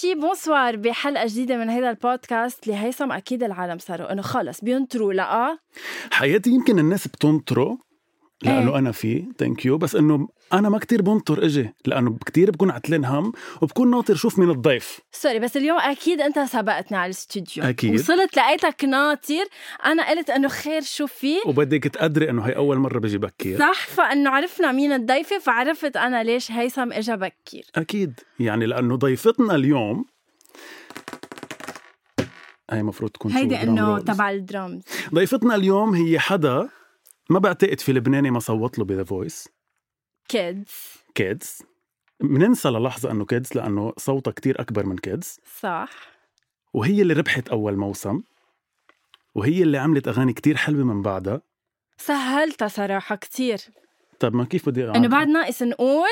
شي 0.00 0.14
bonsoir. 0.14 0.76
بحلقة 0.76 1.26
جديدة 1.26 1.56
من 1.56 1.70
هذا 1.70 1.90
البودكاست 1.90 2.66
اللي 2.66 2.78
هيثم 2.78 3.12
أكيد 3.12 3.42
العالم 3.42 3.78
صاروا 3.78 4.12
إنه 4.12 4.22
خلص 4.22 4.60
بينطروا 4.60 5.12
اللقاء 5.12 5.58
حياتي 6.10 6.50
يمكن 6.50 6.78
الناس 6.78 7.08
بتنطره 7.08 7.78
لأنه 8.42 8.70
إيه. 8.70 8.78
أنا 8.78 8.92
فيه 8.92 9.24
thank 9.38 9.66
you 9.66 9.78
بس 9.78 9.96
إنه 9.96 10.28
أنا 10.52 10.68
ما 10.68 10.78
كتير 10.78 11.02
بنطر 11.02 11.44
إجي 11.44 11.74
لأنه 11.86 12.18
كتير 12.26 12.50
بكون 12.50 12.70
عتلان 12.70 13.04
هم 13.04 13.32
وبكون 13.62 13.90
ناطر 13.90 14.14
شوف 14.14 14.38
مين 14.38 14.50
الضيف. 14.50 15.00
sorry 15.12 15.38
بس 15.38 15.56
اليوم 15.56 15.78
أكيد 15.78 16.20
أنت 16.20 16.38
سبقتني 16.38 16.96
على 16.96 17.06
الاستوديو. 17.06 17.64
أكيد. 17.64 17.94
وصلت 17.94 18.36
لقيتك 18.36 18.84
ناطر. 18.84 19.44
أنا 19.84 20.10
قلت 20.10 20.30
إنه 20.30 20.48
خير 20.48 20.82
شو 20.82 21.06
في. 21.06 21.36
وبدك 21.46 21.84
تقدري 21.84 22.30
إنه 22.30 22.42
هي 22.42 22.56
أول 22.56 22.78
مرة 22.78 22.98
بجي 22.98 23.18
بكير. 23.18 23.58
صح 23.58 23.86
فإنه 23.86 24.30
عرفنا 24.30 24.72
مين 24.72 24.92
الضيفة 24.92 25.38
فعرفت 25.38 25.96
أنا 25.96 26.22
ليش 26.22 26.50
هيثم 26.50 26.92
إجا 26.92 27.14
بكير. 27.14 27.64
أكيد. 27.74 28.20
يعني 28.38 28.66
لأنه 28.66 28.96
ضيفتنا 28.96 29.54
اليوم 29.54 30.04
هي 32.70 32.82
مفروض 32.82 33.10
تكون 33.10 33.32
هيدي 33.32 33.56
rolls. 33.58 34.04
تبع 34.04 34.30
الدرامز. 34.30 34.82
ضيفتنا 35.14 35.54
اليوم 35.54 35.94
هي 35.94 36.18
حدا 36.18 36.68
ما 37.30 37.38
بعتقد 37.38 37.80
في 37.80 37.92
لبناني 37.92 38.30
ما 38.30 38.38
صوت 38.38 38.78
له 38.78 38.84
ب 38.84 38.89
The 38.89 39.04
Voice. 39.04 39.48
Kids. 40.28 40.70
Kids. 41.14 41.62
بننسى 42.20 42.68
للحظة 42.68 43.10
إنه 43.10 43.24
kids 43.24 43.54
لأنه 43.54 43.92
صوتها 43.98 44.30
كتير 44.30 44.60
أكبر 44.60 44.86
من 44.86 44.98
kids. 44.98 45.40
صح. 45.60 45.90
وهي 46.74 47.02
اللي 47.02 47.14
ربحت 47.14 47.48
أول 47.48 47.76
موسم. 47.76 48.22
وهي 49.34 49.62
اللي 49.62 49.78
عملت 49.78 50.08
أغاني 50.08 50.32
كتير 50.32 50.56
حلوة 50.56 50.84
من 50.84 51.02
بعدها. 51.02 51.42
سهلتها 51.98 52.68
صراحة 52.68 53.16
كتير. 53.16 53.60
طب 54.20 54.34
ما 54.34 54.44
كيف 54.44 54.68
بدي 54.68 54.90
إنه 54.90 55.08
بعد 55.08 55.28
ناقص 55.28 55.62
نقول 55.62 56.10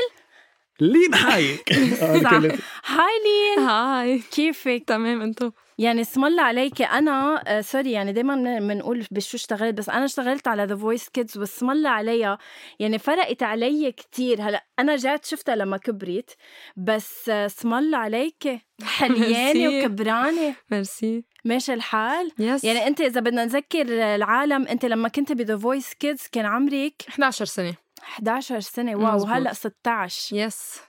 لين 0.81 1.15
حايك 1.15 1.73
hi 2.87 3.15
لين. 3.25 3.59
hi. 3.69 4.19
كيفك؟ 4.19 4.84
تمام 4.87 5.23
انتو. 5.23 5.51
يعني 5.79 6.01
اسم 6.01 6.25
الله 6.25 6.43
عليك 6.43 6.83
أنا 6.83 7.43
آه 7.47 7.61
sorry 7.61 7.93
يعني 7.93 8.12
دائما 8.12 8.59
بنقول 8.59 9.05
بشو 9.11 9.37
اشتغلت 9.37 9.75
بس 9.78 9.89
أنا 9.89 10.05
اشتغلت 10.05 10.49
على 10.49 10.65
The 10.65 10.77
Voice 10.77 11.09
Kids 11.09 11.39
واسم 11.39 11.71
الله 11.71 11.91
عليها 11.91 12.39
يعني 12.78 12.99
فرقت 12.99 13.43
علي 13.43 13.93
كتير. 13.93 14.43
هلأ 14.43 14.65
أنا 14.78 14.93
رجعت 14.94 15.25
شفتها 15.25 15.56
لما 15.56 15.77
كبرت 15.77 16.37
بس 16.77 17.28
آه، 17.28 17.47
اسم 17.47 17.75
الله 17.75 17.99
عليك 17.99 18.60
حليانة 18.83 19.55
ميرسي. 19.69 19.87
وكبرانة. 19.87 20.55
ميرسي. 20.71 21.25
ماشي 21.45 21.75
الحال. 21.75 22.33
yes 22.39 22.65
يعني 22.65 22.87
أنت 22.87 23.00
إذا 23.00 23.21
بدنا 23.21 23.45
نذكر 23.45 24.15
العالم 24.15 24.66
أنت 24.66 24.84
لما 24.84 25.09
كنت 25.09 25.33
ب 25.33 25.39
The 25.39 25.56
Voice 25.59 25.94
Kids 25.94 26.22
كان 26.33 26.47
عمرك؟ 26.47 26.93
11 27.09 27.45
سنة. 27.45 27.75
11 28.03 28.60
سنة. 28.60 28.97
wow 28.97 29.15
مزبوط. 29.14 29.31
وهلا 29.31 29.53
16 29.53 30.36
yes. 30.37 30.81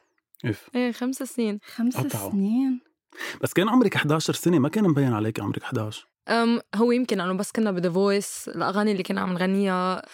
إف. 0.45 0.69
إيه 0.75 0.91
خمس 0.91 1.15
سنين. 1.15 1.59
خمس 1.75 1.97
قطعوا. 1.97 2.31
سنين. 2.31 2.81
بس 3.41 3.53
كان 3.53 3.69
عمرك 3.69 3.95
11 3.95 4.33
سنة 4.33 4.59
ما 4.59 4.69
كان 4.69 4.83
مبين 4.83 5.13
عليك 5.13 5.39
عمرك 5.39 5.63
11 5.63 6.07
أم 6.29 6.61
هو 6.75 6.91
يمكن 6.91 7.21
انه 7.21 7.33
بس 7.33 7.51
كنا 7.51 7.71
ب 7.72 7.76
The 7.76 7.91
Voice 7.91 8.50
الأغاني 8.55 8.91
اللي 8.91 9.03
كنا 9.03 9.21
عم 9.21 9.33
نغنيها. 9.33 10.05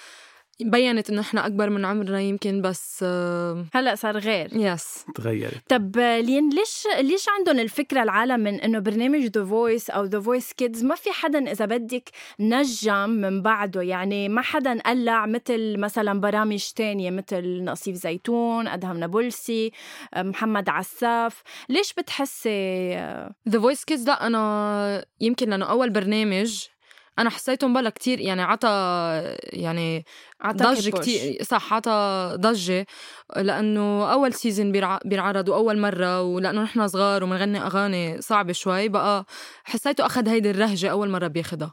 بينت 0.62 1.10
إنه 1.10 1.22
إحنا 1.22 1.46
أكبر 1.46 1.70
من 1.70 1.86
عمرنا 1.86 2.22
يمكن 2.22 2.62
بس 2.62 3.00
أم، 3.08 3.66
هلأ 3.74 3.96
صار 3.96 4.18
غير. 4.18 4.50
yes 4.54 5.06
تغيرت. 5.16 5.62
طب 5.70 5.98
لين 5.98 6.50
ليش 6.50 6.88
ليش 7.00 7.26
عندهم 7.30 7.60
الفكرة 7.60 8.04
العالم 8.04 8.40
من 8.40 8.62
إنه 8.62 8.80
برنامج 8.80 9.20
The 9.26 9.46
Voice 9.46 9.90
أو 9.90 10.04
The 10.04 10.20
Voice 10.20 10.54
Kids 10.54 10.84
ما 10.84 10.96
في 10.96 11.12
حدا 11.12 11.52
إذا 11.52 11.66
بدك 11.66 12.10
نجم 12.40 13.10
من 13.10 13.42
بعده؟ 13.42 13.82
يعني 13.82 14.30
ما 14.30 14.42
حدا 14.42 14.80
قلع 14.82 15.26
مثل 15.26 15.78
مثلا 15.80 16.20
برامج 16.22 16.64
تانية 16.76 17.12
مثل 17.12 17.64
نصيف 17.64 17.96
زيتون 17.96 18.68
أدهم 18.68 18.98
نابلسي 18.98 19.72
محمد 20.18 20.70
عساف. 20.70 21.44
ليش 21.70 21.94
بتحسي 21.94 22.94
The 23.50 23.60
Voice 23.60 23.86
Kids 23.86 24.08
لا 24.08 24.28
أنا 24.28 25.06
يمكن 25.22 25.50
لأنه 25.50 25.66
أول 25.66 25.90
برنامج 25.90 26.66
أنا 27.20 27.30
حسيته 27.30 27.68
مبلا 27.68 27.90
كتير 27.90 28.20
يعني 28.20 28.42
عطى 28.42 28.68
يعني 29.44 30.06
ضجة 30.48 30.92
push. 30.92 31.00
كتير 31.00 31.38
صح 31.44 31.74
عطى 31.74 32.32
ضجة 32.40 32.86
لأنه 33.38 34.12
أول 34.12 34.34
season 34.34 34.72
بيرع- 34.72 35.00
بينعرض 35.06 35.50
وأول 35.50 35.78
مرة 35.80 36.22
ولأنه 36.22 36.64
نحن 36.64 36.88
صغار 36.88 37.24
ومنغني 37.24 37.62
أغاني 37.62 38.22
صعبة 38.22 38.54
شوي 38.54 38.90
بقى 38.90 39.26
حسيته 39.64 40.06
أخذ 40.06 40.30
هيدي 40.30 40.50
الرهجة 40.52 40.92
أول 40.92 41.10
مرة 41.10 41.28
بياخدها. 41.28 41.72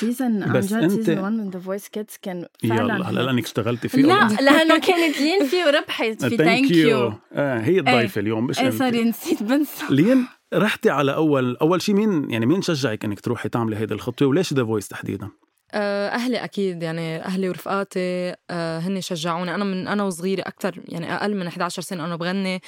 season 0.00 0.42
عن 0.42 0.52
بس 0.52 0.74
جد 0.74 0.88
season 0.88 1.18
1 1.18 1.32
من 1.32 1.50
The 1.50 1.58
Voice 1.60 1.88
Kids 1.88 2.16
كان 2.22 2.46
فعلا 2.68 2.94
يلا 2.94 3.08
هلا. 3.10 3.20
لأنك 3.20 3.44
اشتغلتي 3.44 3.88
فيه. 3.88 4.02
لا 4.02 4.28
لأنه 4.50 4.78
كانت 4.78 5.20
لين 5.20 5.46
فيه 5.46 5.64
وربحت 5.64 6.24
في 6.24 6.36
thank 6.44 6.70
you 6.70 7.12
آه 7.32 7.58
هي 7.60 7.78
الضيفة 7.78 8.20
اليوم 8.20 8.44
مش 8.46 8.58
إيه. 8.60 8.70
sorry 8.70 9.04
نسيت 9.04 9.42
بنسى. 9.42 9.84
لين؟ 9.90 10.26
رحتي 10.54 10.90
على 10.90 11.14
أول 11.14 11.56
أول 11.56 11.82
شيء 11.82 11.94
مين 11.94 12.30
يعني 12.30 12.46
مين 12.46 12.62
شجعك 12.62 13.04
إنك 13.04 13.20
تروحي 13.20 13.48
تعملي 13.48 13.76
هيدي 13.76 13.94
الخطوة 13.94 14.28
وليش 14.28 14.52
The 14.52 14.64
Voice 14.64 14.88
تحديدا؟ 14.88 15.28
آه، 15.72 16.08
أهلي 16.08 16.44
أكيد 16.44 16.82
يعني 16.82 17.24
أهلي 17.24 17.48
ورفقاتي 17.48 18.34
آه، 18.50 18.78
هن 18.78 19.00
شجعوني. 19.00 19.54
أنا 19.54 19.64
من 19.64 19.88
أنا 19.88 20.02
وصغيرة 20.02 20.42
أكتر 20.46 20.80
يعني 20.88 21.14
أقل 21.14 21.36
من 21.36 21.46
11 21.46 21.82
سنة 21.82 22.04
أنا 22.04 22.16
بغني 22.16 22.60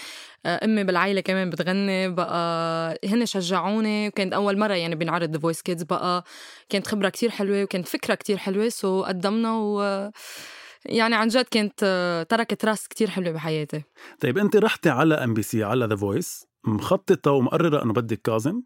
آه، 0.46 0.64
أمي 0.64 0.84
بالعائلة 0.84 1.20
كمان 1.20 1.50
بتغني 1.50 2.08
بقى 2.08 2.98
هن 3.04 3.26
شجعوني. 3.26 4.08
وكانت 4.08 4.32
أول 4.32 4.58
مرة 4.58 4.74
يعني 4.74 4.94
بنعرض 4.94 5.30
The 5.30 5.38
Voice 5.38 5.62
Kids 5.62 5.82
بقى. 5.82 6.24
كانت 6.68 6.86
خبرة 6.86 7.08
كتير 7.08 7.30
حلوة 7.30 7.62
وكانت 7.62 7.88
فكرة 7.88 8.14
كتير 8.14 8.36
حلوة 8.36 8.68
so 8.68 9.02
قدمنا 9.02 9.52
و 9.52 9.82
يعني 10.86 11.14
عن 11.14 11.28
جد 11.28 11.44
كانت 11.50 11.84
trace 12.30 12.88
كتير 12.88 13.10
حلوة 13.10 13.32
بحياتي. 13.32 13.82
طيب 14.20 14.38
أنت 14.38 14.56
رحتي 14.56 14.90
على 14.90 15.14
MBC 15.14 15.64
على 15.64 15.84
The 15.86 15.96
Voice 15.96 16.51
مخططة 16.64 17.30
ومقررة 17.30 17.84
إنه 17.84 17.92
بدك 17.92 18.20
كاظم 18.24 18.62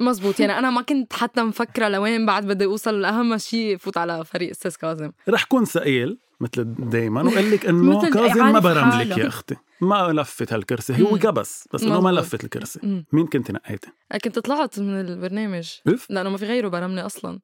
مزبوط. 0.00 0.40
يعني 0.40 0.58
أنا 0.58 0.70
ما 0.70 0.82
كنت 0.82 1.12
حتى 1.12 1.42
مفكرة 1.42 1.88
لوين 1.88 2.26
بعد 2.26 2.46
بدي 2.46 2.64
أوصل. 2.64 3.04
أهم 3.04 3.38
شيء 3.38 3.76
فوت 3.76 3.96
على 3.96 4.24
فريق 4.24 4.50
أستاذ 4.50 4.76
كاظم 4.76 5.10
رح 5.28 5.44
كون 5.44 5.64
ثقيل 5.64 6.18
مثل 6.40 6.74
دايما 6.78 7.22
وقال 7.22 7.50
لك 7.50 7.66
إنه 7.66 8.10
كاظم 8.10 8.52
ما 8.52 8.58
برم 8.58 8.90
لك. 9.00 9.18
يا 9.18 9.26
أختي. 9.26 9.56
ما 9.80 10.12
لفت 10.12 10.52
هالكرسي. 10.52 11.02
هو. 11.02 11.18
كبس 11.18 11.68
بس 11.72 11.82
إنه 11.82 12.00
ما. 12.00 12.10
لفت 12.10 12.44
الكرسي. 12.44 12.80
مم. 12.82 13.04
مين 13.12 13.26
كنت 13.26 13.50
نقيتي 13.50 13.88
كنت 14.24 14.38
طلعت 14.38 14.78
من 14.78 15.00
البرنامج. 15.00 15.70
إف؟ 15.88 16.06
لأنه 16.10 16.30
ما 16.30 16.36
في 16.36 16.46
غيره 16.46 16.68
برمني 16.68 17.06
أصلاً. 17.06 17.40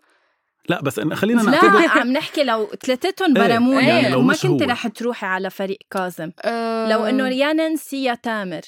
لا 0.68 0.82
بس 0.82 0.98
إن 0.98 1.14
خلينا 1.14 1.42
نعتبر 1.42 1.80
لا 1.80 1.90
عم 1.90 2.12
نحكي 2.12 2.44
لو 2.44 2.66
ثلاثتهم 2.86 3.36
إيه، 3.36 3.48
برموني. 3.48 3.88
يعني 3.88 4.08
لو 4.08 4.18
وما 4.18 4.34
كنت. 4.42 4.62
رح 4.62 4.86
تروحي 4.88 5.26
على 5.26 5.50
فريق 5.50 5.78
كاظم 5.90 6.30
أه. 6.44 6.90
لو 6.90 7.04
إنه 7.04 7.28
يا 7.28 7.52
نانسي 7.52 8.04
يا 8.04 8.14
تامر. 8.14 8.60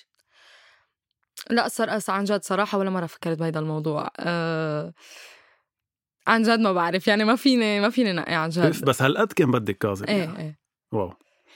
لأ 1.51 1.69
صار 1.69 2.01
عن 2.09 2.25
جد 2.25 2.43
صراحة 2.43 2.79
ولا 2.79 2.91
مرة 2.91 3.07
فكرت 3.07 3.39
بهيدا 3.39 3.61
الموضوع. 3.61 4.11
أه 4.21 4.93
عن 6.27 6.43
جد 6.43 6.59
ما 6.59 6.73
بعرف 6.73 7.09
يعني 7.09 7.25
ما 7.25 7.37
فيني 7.37 7.81
ما 7.81 7.91
فيني 7.91 8.13
نقي 8.13 8.35
عن 8.35 8.49
جد. 8.49 8.85
بس 8.85 9.03
هالقد 9.03 9.33
كان 9.33 9.51
بدك 9.51 9.79
كاظم 9.79 10.07
إيه 10.09 10.19
يعني. 10.19 10.39
إيه. 10.39 10.59
wow. 10.93 11.13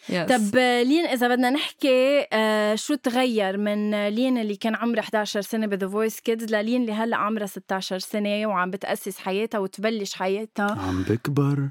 yes 0.09 0.29
طب 0.33 0.57
لين 0.59 1.07
إذا 1.07 1.29
بدنا 1.29 1.51
نحكي 1.51 2.27
آه 2.33 2.75
شو 2.75 2.95
تغير 2.95 3.57
من 3.57 4.09
لين 4.09 4.39
اللي 4.39 4.57
كان 4.57 4.75
عمرها 4.75 5.01
11 5.01 5.41
سنة 5.41 5.67
ب 5.67 5.72
The 5.72 5.89
Voice 5.89 6.21
Kids 6.21 6.55
للين 6.55 6.81
اللي 6.81 6.93
هلأ 6.93 7.17
عمرها 7.17 7.47
16 7.47 7.99
سنة 7.99 8.47
وعم 8.47 8.71
بتأسس 8.71 9.19
حياتها 9.19 9.59
وتبلش 9.59 10.15
حياتها؟ 10.15 10.79
عم 10.87 11.03
بكبر 11.03 11.69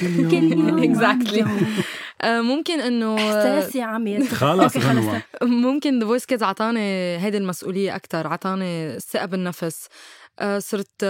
كل 0.00 0.28
كل 0.30 0.52
يوم. 0.52 1.04
عن 1.04 1.26
يوم. 1.26 1.48
آه، 1.48 1.62
ممكن 2.24 2.80
إنه 2.80 3.16
احساسي 3.16 3.82
عم 3.82 4.06
يت- 4.06 4.34
خلص. 4.44 4.76
غنوة. 4.76 5.22
ممكن 5.42 5.98
ذا 6.00 6.06
فويس 6.06 6.26
كيدز 6.26 6.42
عطاني 6.42 7.16
هيدي 7.18 7.36
المسؤولية 7.36 7.96
أكتر 7.96 8.26
عطاني 8.26 8.96
الثقة 8.96 9.26
بالنفس 9.26 9.88
آه، 10.40 10.58
صرت 10.58 11.02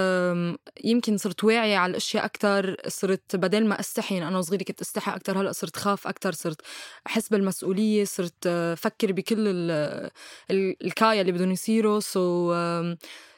يمكن 0.84 1.16
صرت 1.16 1.44
واعية 1.44 1.76
على 1.76 1.90
الأشياء 1.90 2.25
أكتر 2.25 2.76
صرت 2.87 3.37
بدل 3.37 3.66
ما 3.66 3.81
أستحي 3.81 4.14
يعني 4.14 4.28
أنا 4.28 4.38
وصغيرة 4.38 4.62
كنت 4.62 4.81
أستحي 4.81 5.14
أكتر 5.16 5.40
هلأ 5.40 5.52
صرت 5.52 5.76
خاف 5.76 6.06
أكتر 6.06 6.32
صرت 6.32 6.60
أحس 7.06 7.28
بالمسؤولية 7.28 8.05
صرت 8.05 8.46
آه، 8.46 8.72
أفكر 8.72 9.12
بكل 9.12 9.37
ال- 9.38 10.10
ال- 10.50 10.76
الكايا 10.84 11.20
اللي 11.20 11.32
بدهم 11.32 11.50
يصيروا. 11.50 12.00
سو 12.00 12.55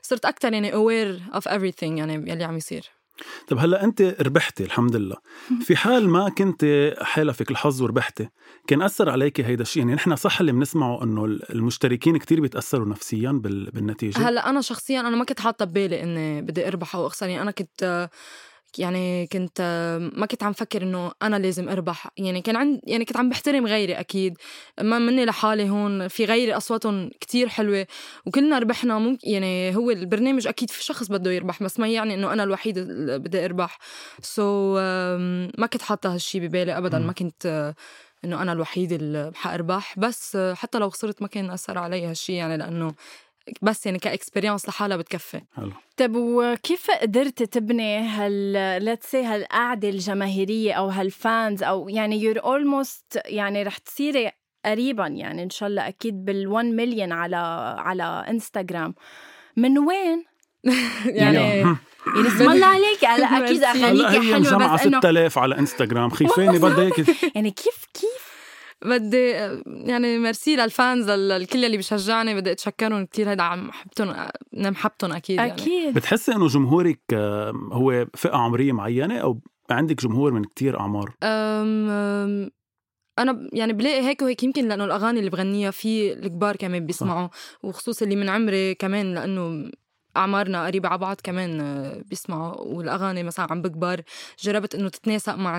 صرت 0.02 0.24
أكتر 0.24 0.52
يعني 0.52 0.72
aware 0.72 1.20
of 1.36 1.50
everything 1.52 1.82
يعني 1.82 2.14
يلي 2.30 2.44
عم 2.44 2.56
يصير. 2.56 2.99
طب 3.48 3.58
هلأ 3.58 3.84
أنت 3.84 4.16
ربحتي 4.20 4.64
الحمد 4.64 4.96
لله. 4.96 5.16
في 5.62 5.76
حال 5.76 6.08
ما 6.08 6.28
كنت 6.28 6.94
حالفك 7.02 7.50
الحظ 7.50 7.82
وربحتي 7.82 8.28
كان 8.66 8.82
أثر 8.82 9.10
عليك 9.10 9.40
هيدا 9.40 9.62
الشيء؟ 9.62 9.82
يعني 9.82 9.94
نحن 9.94 10.16
صح 10.16 10.40
اللي 10.40 10.52
بنسمعه 10.52 11.02
إنه 11.02 11.24
المشتركين 11.24 12.16
كتير 12.16 12.40
بيتأثروا 12.40 12.86
نفسيا 12.88 13.30
بال- 13.32 13.70
بالنتيجة؟ 13.70 14.28
هلأ 14.28 14.50
أنا 14.50 14.60
شخصيا 14.60 15.00
أنا 15.00 15.10
ما 15.16 15.24
كنت 15.24 15.40
حاطة 15.40 15.64
ببالي 15.64 16.02
إني 16.02 16.42
بدي 16.42 16.68
أربح 16.68 16.96
أو 16.96 17.06
أخسر 17.06 17.28
يعني 17.28 17.42
أنا 17.42 17.50
كنت 17.50 18.08
يعني 18.78 19.26
كنت 19.26 19.60
ما 20.16 20.26
كنت 20.26 20.42
عم 20.42 20.52
فكر 20.52 20.82
إنه 20.82 21.12
أنا 21.22 21.36
لازم 21.36 21.68
أربح. 21.68 22.08
يعني 22.16 22.42
كان 22.42 22.56
عند 22.56 22.80
يعني 22.84 23.04
كنت 23.04 23.16
عم 23.16 23.28
بحترم 23.28 23.66
غيري 23.66 23.94
أكيد. 23.94 24.36
ما 24.80 24.98
مني 24.98 25.24
لحالي 25.24 25.70
هون. 25.70 26.08
في 26.08 26.24
غيري 26.24 26.56
أصواتهم 26.56 27.10
كتير 27.20 27.48
حلوة. 27.48 27.86
وكلنا 28.26 28.58
ربحنا. 28.58 28.98
ممكن 28.98 29.30
يعني 29.30 29.76
هو 29.76 29.90
البرنامج 29.90 30.46
أكيد 30.46 30.70
في 30.70 30.84
شخص 30.84 31.08
بده 31.08 31.30
يربح 31.32 31.62
بس 31.62 31.80
ما 31.80 31.88
يعني 31.88 32.14
إنه 32.14 32.32
أنا 32.32 32.42
الوحيده 32.42 32.82
اللي 32.82 33.18
بدي 33.18 33.44
أربح. 33.44 33.78
so 34.22 34.74
ما 35.58 35.66
كنت 35.72 35.82
حاطة 35.82 36.14
هالشي 36.14 36.40
ببالي 36.40 36.78
ابدا. 36.78 36.98
ما 36.98 37.12
كنت 37.12 37.46
آه، 37.46 37.74
إنه 38.24 38.42
أنا 38.42 38.52
الوحيده 38.52 38.96
اللي 38.96 39.32
حأربح. 39.34 39.98
بس 39.98 40.36
آه، 40.36 40.54
حتى 40.54 40.78
لو 40.78 40.90
خسرت 40.90 41.22
ما 41.22 41.28
كان 41.28 41.50
أثر 41.50 41.78
علي 41.78 42.06
هالشي 42.06 42.32
يعني 42.32 42.56
لأنه 42.56 42.94
بس 43.62 43.86
يعني 43.86 43.98
ك 43.98 44.05
experience 44.05 44.68
لحالها 44.68 44.96
بتكفي. 44.96 45.40
حلو. 45.56 45.72
طيب 45.96 46.16
وكيف 46.16 46.90
قدرت 46.90 47.42
تبني 47.42 47.98
هال 47.98 48.52
let's 48.84 49.10
say 49.10 49.22
هالقعدة 49.22 49.88
الجماهيرية 49.88 50.72
أو 50.72 50.88
هال 50.88 51.13
fans 51.13 51.62
أو 51.62 51.88
يعني 51.88 52.22
you're 52.22 52.44
almost 52.44 53.20
يعني 53.24 53.62
رح 53.62 53.78
تصيري 53.78 54.30
قريبا 54.64 55.06
يعني 55.06 55.42
إن 55.42 55.50
شاء 55.50 55.68
الله 55.68 55.88
أكيد 55.88 56.30
بال1 56.30 56.64
مليون 56.64 57.12
على 57.12 57.36
على 57.78 58.24
انستغرام 58.28 58.94
من 59.56 59.78
وين؟ 59.78 60.24
يعني 61.20 61.36
يعني 62.16 62.28
اسم 62.28 62.50
الله 62.50 62.66
عليك. 62.66 63.04
هلا 63.04 63.26
أكيد 63.46 63.64
اغانيك 63.64 64.06
حلوة 64.06 64.74
بس 64.74 64.82
إنه 64.86 64.98
6000 65.00 65.38
على 65.38 65.58
انستغرام 65.58 66.10
خيفاني 66.10 66.58
بدها 66.58 66.84
هيك. 66.84 66.98
يعني 67.36 67.50
كيف 67.50 67.84
كيف 67.94 68.19
بدي 68.84 69.30
يعني 69.66 70.18
merci 70.18 70.56
لل 70.56 70.73
fans 70.73 71.08
الكل 71.08 71.64
اللي 71.64 71.76
بيشجعني 71.76 72.34
بدي 72.34 72.52
أتشكرهم 72.52 73.06
كثير 73.06 73.30
هيدا 73.30 73.42
عم 73.42 73.66
محبتهم 73.66 74.14
محبتهم 74.54 75.12
أكيد 75.12 75.36
يعني. 75.36 75.52
أكيد. 75.52 75.94
بتحسي 75.94 76.32
إنه 76.32 76.46
جمهورك 76.46 77.00
آه، 77.12 77.52
هو 77.72 78.06
فئة 78.14 78.36
عمرية 78.36 78.72
معينة 78.72 79.18
أو 79.18 79.40
عندك 79.70 80.02
جمهور 80.02 80.32
من 80.32 80.44
كتير 80.44 80.80
أعمار؟ 80.80 81.14
أم 81.22 81.90
أم 81.90 82.50
أنا 83.18 83.48
يعني 83.52 83.72
بلاقي 83.72 84.00
هيك 84.00 84.22
وهيك 84.22 84.42
يمكن 84.42 84.68
لأنه 84.68 84.84
الأغاني 84.84 85.18
اللي 85.18 85.30
بغنيها 85.30 85.70
في 85.70 86.12
الكبار 86.12 86.56
كمان 86.56 86.86
بيسمعوا 86.86 87.28
وخصوصا 87.62 88.04
اللي 88.04 88.16
من 88.16 88.28
عمري 88.28 88.74
كمان 88.74 89.14
لأنه 89.14 89.70
أعمارنا 90.16 90.66
قريبة 90.66 90.88
على 90.88 90.98
بعض 90.98 91.16
كمان 91.24 91.60
آه، 91.60 92.02
بيسمعوا 92.10 92.54
والأغاني 92.60 93.22
مثلا 93.22 93.46
عم 93.50 93.62
بكبر. 93.62 94.02
جربت 94.40 94.74
إنه 94.74 94.88
تتناسق 94.88 95.34
مع 95.34 95.58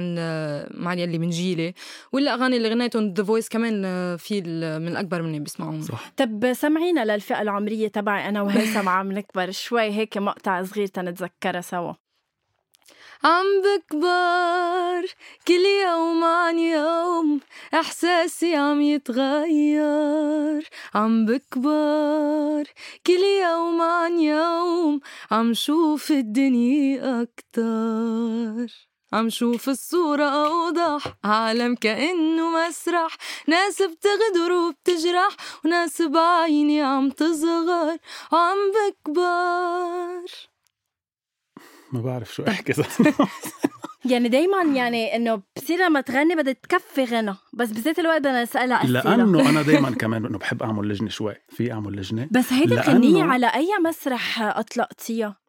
مع 0.72 0.94
يلي 0.94 1.18
من 1.20 1.30
جيلي. 1.30 1.74
والأغاني 2.12 2.58
اللي 2.58 2.70
غنيتهم 2.70 3.14
The 3.14 3.24
Voice 3.24 3.50
كمان 3.50 3.86
آه، 3.86 4.16
في 4.16 4.40
ال- 4.40 4.82
من 4.82 4.88
الاكبر 4.88 5.22
مني 5.22 5.40
بيسمعوهم. 5.40 5.82
صح. 5.82 6.12
طب 6.18 6.54
سمعينا 6.54 7.06
للفئة 7.06 7.42
العمرية 7.42 7.88
تبعي 7.88 8.30
أنا 8.30 8.42
وهيثم 8.42 8.90
عم 8.96 9.12
نكبر 9.12 9.52
شوي 9.52 9.82
هيك 9.92 10.18
مقطع 10.18 10.64
صغير 10.64 10.88
تنتذكرها 10.88 11.62
سوا. 11.62 11.94
عم 13.24 13.46
بكبر 13.62 15.14
كل 15.48 15.66
يوم 15.88 16.24
عن 16.24 16.60
يوم 16.60 16.81
إحساسي 17.74 18.56
عم 18.56 18.82
يتغير 18.82 20.70
عم 20.96 21.26
بكبر. 21.26 22.64
كل 23.08 23.24
يوم 23.44 23.82
عن 23.82 24.20
يوم 24.20 25.00
عم 25.32 25.54
شوف 25.54 26.12
الدنيا 26.12 27.22
أكتر. 27.22 28.92
عم 29.14 29.30
شوف 29.30 29.70
الصورة 29.70 30.24
أوضح 30.24 31.14
عالم 31.24 31.76
كأنه 31.76 32.68
مسرح. 32.68 33.18
ناس 33.48 33.82
بتغدر 33.82 34.52
وبتجرح 34.52 35.36
وناس 35.66 36.02
بعيني 36.02 36.82
عم 36.82 37.10
تصغر. 37.10 37.98
وعم 38.32 38.58
بكبر. 38.72 40.32
ما 41.92 42.02
بعرف 42.02 42.34
شو 42.34 42.44
أحكي. 42.44 42.74
يعني 44.06 44.30
دايما 44.30 44.64
يعني 44.64 45.16
إنه 45.16 45.42
بصير 45.58 45.80
لما 45.86 46.02
تغني 46.02 46.36
بدها 46.36 46.54
تكفي 46.54 47.04
غنى. 47.04 47.36
بس 47.54 47.72
بذات 47.72 48.00
الوقت 48.00 48.20
بدنا 48.20 48.44
نسألها 48.44 48.84
أسئلة. 48.84 49.02
لأنه 49.16 49.50
أنا 49.50 49.62
دائما 49.62 49.92
كمان 49.92 50.26
إنه 50.26 50.38
بحب 50.38 50.64
أعمل 50.64 50.90
لجنة 50.90 51.10
شوي. 51.10 51.36
في 51.50 51.72
أعمل 51.72 51.96
لجنة. 51.96 52.28
بس 52.32 52.54
هيدي 52.54 52.74
الغنية 52.74 53.24
على 53.24 53.48
أي 53.48 53.70
مسرح 53.86 54.42
أطلقتيها؟ 54.42 55.41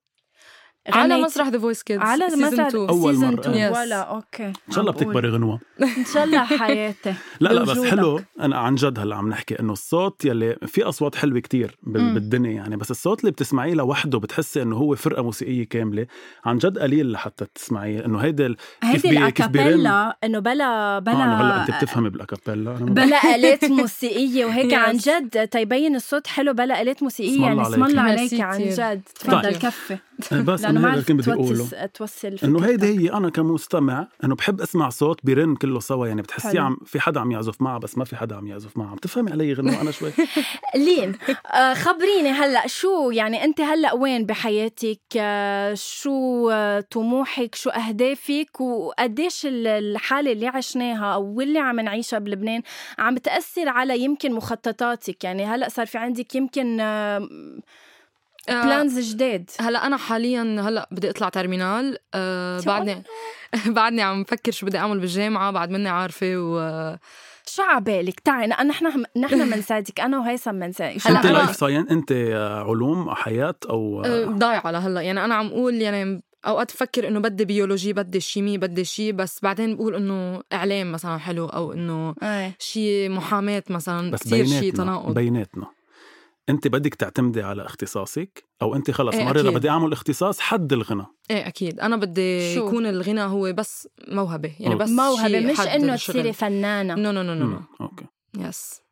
على 0.88 1.16
مسرح 1.22 1.48
The 1.48 1.58
Voice 1.58 1.82
Kids 1.82 2.02
على 2.02 2.26
مسرح 2.26 2.74
مرة. 2.74 3.34
2 3.34 3.72
Yes. 3.72 3.76
ولا 3.76 3.96
okay 4.00 4.46
إن 4.46 4.52
شاء 4.72 4.80
الله. 4.80 4.92
بتكبري 4.92 5.28
غنوة 5.28 5.60
إن 5.82 6.04
شاء 6.14 6.24
الله 6.24 6.44
حياتي 6.44 7.14
لا 7.40 7.48
لا 7.52 7.62
بس. 7.62 7.78
حلو 7.84 8.20
أنا 8.40 8.58
عن 8.58 8.74
جد 8.74 8.98
هلا 8.98 9.16
عم 9.16 9.28
نحكي 9.28 9.60
إنه 9.60 9.72
الصوت 9.72 10.24
يلي 10.24 10.56
في 10.66 10.82
أصوات 10.82 11.14
حلوة 11.16 11.40
كتير. 11.40 11.76
بالدنيا 11.82 12.50
يعني 12.52 12.76
بس 12.76 12.90
الصوت 12.90 13.20
اللي 13.20 13.30
بتسمعيه 13.30 13.74
لوحده 13.74 14.18
بتحسي 14.18 14.62
إنه 14.62 14.76
هو 14.76 14.94
فرقة 14.96 15.22
موسيقية 15.22 15.64
كاملة 15.68 16.06
عن 16.44 16.58
جد 16.58 16.78
قليل 16.78 17.12
لحتى 17.12 17.46
تسمعيه 17.54 18.04
إنه 18.04 18.18
هيدا 18.18 18.54
هيدي 18.82 19.08
بي- 19.08 19.30
كيف 19.30 19.46
بيرن 19.46 19.66
ال 19.66 19.71
a 19.71 19.76
cappella 19.76 20.16
إنه 20.24 20.38
بلا 20.38 20.98
بلا 20.98 21.12
آه، 21.14 21.40
هلا 21.42 21.60
أنت 21.62 21.70
بتفهمي 21.76 22.10
بال 22.10 22.22
a 22.22 22.27
cappella 22.27 22.72
بلا 22.72 23.34
آلات 23.34 23.64
موسيقية 23.64 24.44
وهيك. 24.44 24.74
عن 24.82 24.96
جد 24.96 25.48
تيبين 25.48 25.96
الصوت 25.96 26.26
حلو 26.26 26.52
بلا 26.52 26.82
آلات 26.82 27.02
موسيقية 27.02 27.32
اسم 27.34 27.42
يعني 27.42 27.62
اسم 27.62 27.84
الله 27.84 28.02
عليك. 28.10 28.40
عن. 28.40 28.58
جد 28.68 29.02
تفضل 29.14 29.42
طيب. 29.42 29.52
كفي 29.56 29.98
بعرف. 30.32 30.42
بس 30.50 30.64
انه 30.72 30.80
ما 30.80 30.90
عرفت 30.90 31.12
توصل 31.12 31.88
توصل 31.94 32.36
إنه 32.44 32.64
هيدي. 32.66 32.86
هي 32.98 33.12
أنا 33.12 33.30
كمستمع 33.30 34.08
إنه 34.24 34.34
بحب 34.34 34.60
أسمع 34.60 34.88
صوت 34.88 35.18
بيرن 35.24 35.54
كله 35.56 35.80
سوا 35.80 36.06
يعني 36.06 36.22
بتحسيه 36.22 36.48
حلو. 36.50 36.62
عم 36.64 36.76
في 36.84 37.00
حدا 37.00 37.20
عم 37.20 37.30
يعزف 37.32 37.62
معه 37.62 37.78
بس 37.78 37.98
ما 37.98 38.04
في 38.04 38.16
حدا 38.16 38.36
عم 38.36 38.46
يعزف 38.46 38.76
معه. 38.78 38.86
عم 38.90 38.96
تفهمي 38.96 39.30
علي 39.30 39.52
غنوه 39.52 39.80
أنا 39.80 39.90
شوي؟ 39.90 40.10
لين 40.86 41.12
آه، 41.54 41.74
خبريني 41.74 42.30
هلأ 42.30 42.66
شو 42.66 43.10
يعني 43.10 43.44
أنت 43.44 43.60
هلأ 43.60 43.94
وين 43.94 44.26
بحياتك؟ 44.26 45.00
آه، 45.16 45.74
شو 45.74 46.50
آه، 46.50 46.80
طموحك؟ 46.80 47.54
شو 47.54 47.70
أهدافك؟ 47.70 48.60
وقديش 48.60 49.46
ال- 49.46 49.66
الحالة 49.66 50.32
اللي 50.32 50.46
عشناها 50.46 51.14
أو 51.14 51.40
اللي 51.40 51.58
عم 51.58 51.80
نعيشها 51.80 52.18
بلبنان 52.18 52.62
عم 52.98 53.16
تأثر 53.16 53.68
على 53.68 54.00
يمكن 54.00 54.32
مخططاتك؟ 54.32 55.24
يعني 55.24 55.44
هلأ 55.44 55.68
صار 55.68 55.86
في 55.86 55.98
عندك 55.98 56.34
يمكن 56.34 56.80
آه، 56.80 57.28
plans 58.48 58.98
جداد 58.98 59.50
هلا 59.60 59.86
أنا 59.86 59.96
حاليا 59.96 60.42
هلا 60.42 60.88
بدي 60.90 61.10
أطلع 61.10 61.28
terminale 61.28 61.98
آه 62.14 62.60
شو 62.60 62.66
بعدني 62.66 63.02
بعدني 63.66 64.02
عم 64.02 64.22
بفكر 64.22 64.52
شو 64.52 64.66
بدي 64.66 64.78
أعمل 64.78 64.98
بالجامعة 65.00 65.50
بعد 65.50 65.70
مني 65.70 65.88
عارفة 65.88 66.36
و 66.36 66.96
شو 67.46 67.62
عبالك 67.62 68.20
تعي 68.20 68.46
نحن 68.46 69.04
نحن 69.16 69.50
بنساعدك 69.54 70.00
أنا 70.00 70.18
وهيثم 70.18 70.52
بنساعدك 70.52 70.98
شو 70.98 71.08
هلا 71.08 71.18
انت 71.18 71.26
لايف 71.26 71.56
ساين 71.56 71.88
أنت 71.88 72.12
آه، 72.12 72.62
علوم 72.62 73.14
حياة 73.14 73.54
أو 73.70 74.02
آه، 74.04 74.06
آه، 74.06 74.24
ضايعه 74.24 74.70
لهلا 74.70 75.00
يعني 75.00 75.24
أنا 75.24 75.34
عم 75.34 75.46
أقول 75.46 75.74
يعني 75.74 76.22
أوقات 76.46 76.72
بفكر 76.72 77.08
إنه 77.08 77.20
بدي 77.20 77.44
biologie 77.44 77.92
بدي 77.92 78.20
chimie 78.20 78.58
بدي 78.58 78.84
شي 78.84 79.12
بس 79.12 79.40
بعدين 79.42 79.76
بقول 79.76 79.94
إنه 79.94 80.42
إعلام 80.52 80.92
مثلا 80.92 81.18
حلو 81.18 81.46
أو 81.46 81.72
إنه 81.72 82.14
إيه. 82.22 82.56
شي 82.58 83.08
محاماة 83.08 83.62
مثلا 83.70 84.10
بس 84.10 84.22
كثير 84.22 84.46
شي 84.46 84.60
بيناتنا 84.60 84.84
تناقض. 84.84 85.14
بيناتنا. 85.14 85.66
أنت 86.48 86.68
بدك 86.68 86.94
تعتمدي 86.94 87.42
على 87.42 87.66
اختصاصك 87.66 88.44
أو 88.62 88.74
أنت 88.74 88.90
خلص 88.90 89.14
إيه 89.14 89.24
مرة 89.24 89.40
أكيد. 89.40 89.54
بدي 89.54 89.68
أعمل 89.68 89.92
اختصاص 89.92 90.40
حد 90.40 90.72
الغنى 90.72 91.06
إيه 91.30 91.48
أكيد 91.48 91.80
أنا 91.80 91.96
بدي 91.96 92.54
شو؟ 92.54 92.66
يكون 92.66 92.86
الغنى 92.86 93.22
هو 93.22 93.52
بس 93.52 93.88
موهبة 94.08 94.52
يعني. 94.60 94.74
بس 94.74 94.90
موهبة 94.90 95.40
مش 95.40 95.60
إنه. 95.60 95.96
تصيري 95.96 96.32
فنانة 96.32 96.94
no 96.94 97.10
no 97.12 97.22
no 97.22 97.34
no 97.34 97.60
okay 97.80 98.04
yes 98.38 98.82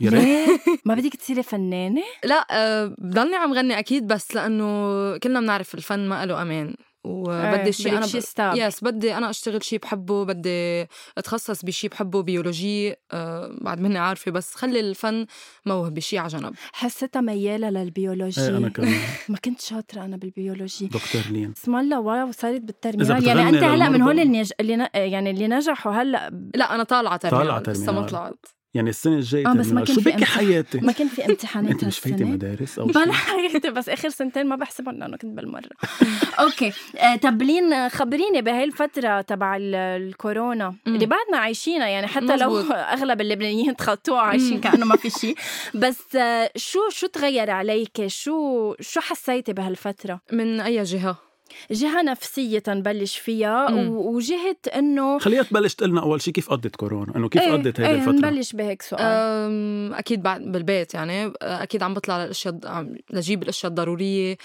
يا 0.00 0.10
ريت؟ 0.10 0.60
ما 0.86 0.94
بدك 0.94 1.16
تصيري 1.16 1.42
فنانة 1.42 2.02
لا 2.24 2.46
آه، 2.50 2.94
بضلني 2.98 3.36
عم 3.36 3.52
غني 3.54 3.78
أكيد 3.78 4.06
بس 4.06 4.34
لأنه 4.34 5.16
كلنا 5.18 5.40
بنعرف 5.40 5.74
الفن 5.74 6.08
ما 6.08 6.26
له 6.26 6.42
أمان 6.42 6.74
وبدي 7.04 7.72
شيء 7.72 7.96
أنا 7.96 8.06
شيء 8.06 8.20
stable 8.20 8.56
yes 8.56 8.84
بدي 8.84 9.16
أنا 9.16 9.30
أشتغل 9.30 9.64
شيء 9.64 9.78
بحبه 9.78 10.24
بدي 10.24 10.86
أتخصص 11.18 11.64
بشيء 11.64 11.90
بحبه 11.90 12.22
biologie 12.22 12.94
أه 13.12 13.56
بعد 13.60 13.80
مني 13.80 13.98
عارفة 13.98 14.30
بس 14.30 14.54
خلي 14.54 14.80
الفن 14.80 15.26
موهبة 15.66 16.00
شيء 16.00 16.18
على 16.18 16.28
جنب. 16.28 16.54
حسيتها 16.72 17.20
ميالة 17.20 17.70
لل 17.70 17.83
biologie. 17.83 18.40
إيه 18.40 18.48
أنا 18.48 18.68
كمان. 18.68 19.00
ما 19.28 19.36
كنت 19.44 19.60
شاطرة 19.60 20.04
أنا 20.04 20.16
بال 20.16 20.29
biologie. 20.29 20.86
دكتور 20.86 21.22
لين. 21.30 21.54
اسم 21.56 21.76
الله 21.76 22.00
wow 22.00 22.32
صارت 22.32 22.60
بال 22.60 22.71
terminale. 22.71 23.26
يعني 23.26 23.48
أنت 23.48 23.64
هلأ 23.64 23.88
من 23.88 24.02
هول 24.02 24.20
اللي, 24.20 24.40
نج... 24.40 24.50
اللي 24.60 24.76
ن... 24.76 24.86
يعني 24.94 25.30
اللي 25.30 25.48
نجحوا 25.48 25.92
هلأ 25.92 26.50
لا 26.54 26.74
أنا 26.74 26.82
طالعة 26.82 27.16
terminale 27.16 27.46
طالعة 27.46 27.72
لسه 27.72 27.80
ما 27.80 27.86
terminale. 27.86 28.10
طلعت. 28.10 28.59
يعني 28.74 28.90
السنة 28.90 29.14
الجاية 29.16 29.46
آه، 29.46 29.52
بس 29.52 29.66
ما. 29.66 29.84
كان 29.84 29.94
شو 29.94 30.00
بكي. 30.00 30.24
حياتي 30.24 30.78
ما 30.80 30.92
كان 30.92 31.08
في 31.08 31.26
امتحانات 31.26 31.70
أنت 31.70 31.84
مش 31.84 32.06
هالسنة. 32.06 32.26
مدارس 32.30 32.78
أو 32.78 32.86
بلا 32.86 33.04
شيء 33.04 33.12
حياتي 33.12 33.70
بس 33.70 33.88
آخر 33.88 34.08
سنتين 34.08 34.46
ما 34.46 34.56
بحسبهم 34.56 34.94
لأنه 34.98 35.16
كنت 35.16 35.36
بالمرة 35.36 35.68
okay 36.40 36.72
آه، 36.98 37.16
طب 37.16 37.42
لين 37.42 37.88
خبريني 37.88 38.42
بهاي 38.42 38.64
الفترة 38.64 39.20
تبع 39.20 39.56
ال- 39.56 39.74
الكورونا. 39.74 40.74
اللي 40.86 41.06
بعدنا 41.06 41.36
عايشينها 41.38 41.86
يعني 41.88 42.06
حتى 42.06 42.36
لو. 42.36 42.56
أغلب 42.96 43.20
اللبنانيين 43.20 43.76
تخطوها 43.76 44.20
عايشين. 44.20 44.60
كأنه 44.60 44.86
ما 44.86 44.96
في 44.96 45.10
شيء 45.20 45.34
بس 45.74 46.16
آه، 46.16 46.50
شو 46.56 46.78
شو 46.90 47.06
تغير 47.06 47.50
عليك 47.50 48.06
شو 48.06 48.74
شو 48.80 49.00
حسيتي 49.00 49.52
بهالفترة 49.52 50.20
من 50.32 50.60
أي 50.60 50.82
جهة 50.82 51.29
جهة 51.70 52.02
نفسية 52.02 52.62
نبلش 52.68 53.18
فيها 53.18 53.70
مم. 53.70 53.88
و- 53.88 54.10
وجهه 54.16 54.56
إنه 54.76 55.18
خليها 55.18 55.42
تبلش 55.42 55.74
تقلنا 55.74 56.02
أول 56.02 56.22
شيء 56.22 56.34
كيف 56.34 56.50
قضت 56.50 56.76
كورونا؟ 56.76 57.16
إنه 57.16 57.28
كيف 57.28 57.42
إيه، 57.42 57.52
قضت 57.52 57.80
هيدي 57.80 57.86
إيه، 57.86 57.94
الفترة؟ 57.94 58.12
نبلش 58.30 58.52
بهيك 58.52 58.82
سؤال. 58.82 59.94
أكيد 59.94 60.22
بعد 60.22 60.42
بالبيت 60.42 60.94
يعني 60.94 61.32
أكيد 61.42 61.82
عم 61.82 61.94
بطلع 61.94 62.24
للأشياء 62.24 62.58
عم 62.64 62.94
لجيب 63.10 63.42
الأشياء 63.42 63.70
الضرورية. 63.70 64.36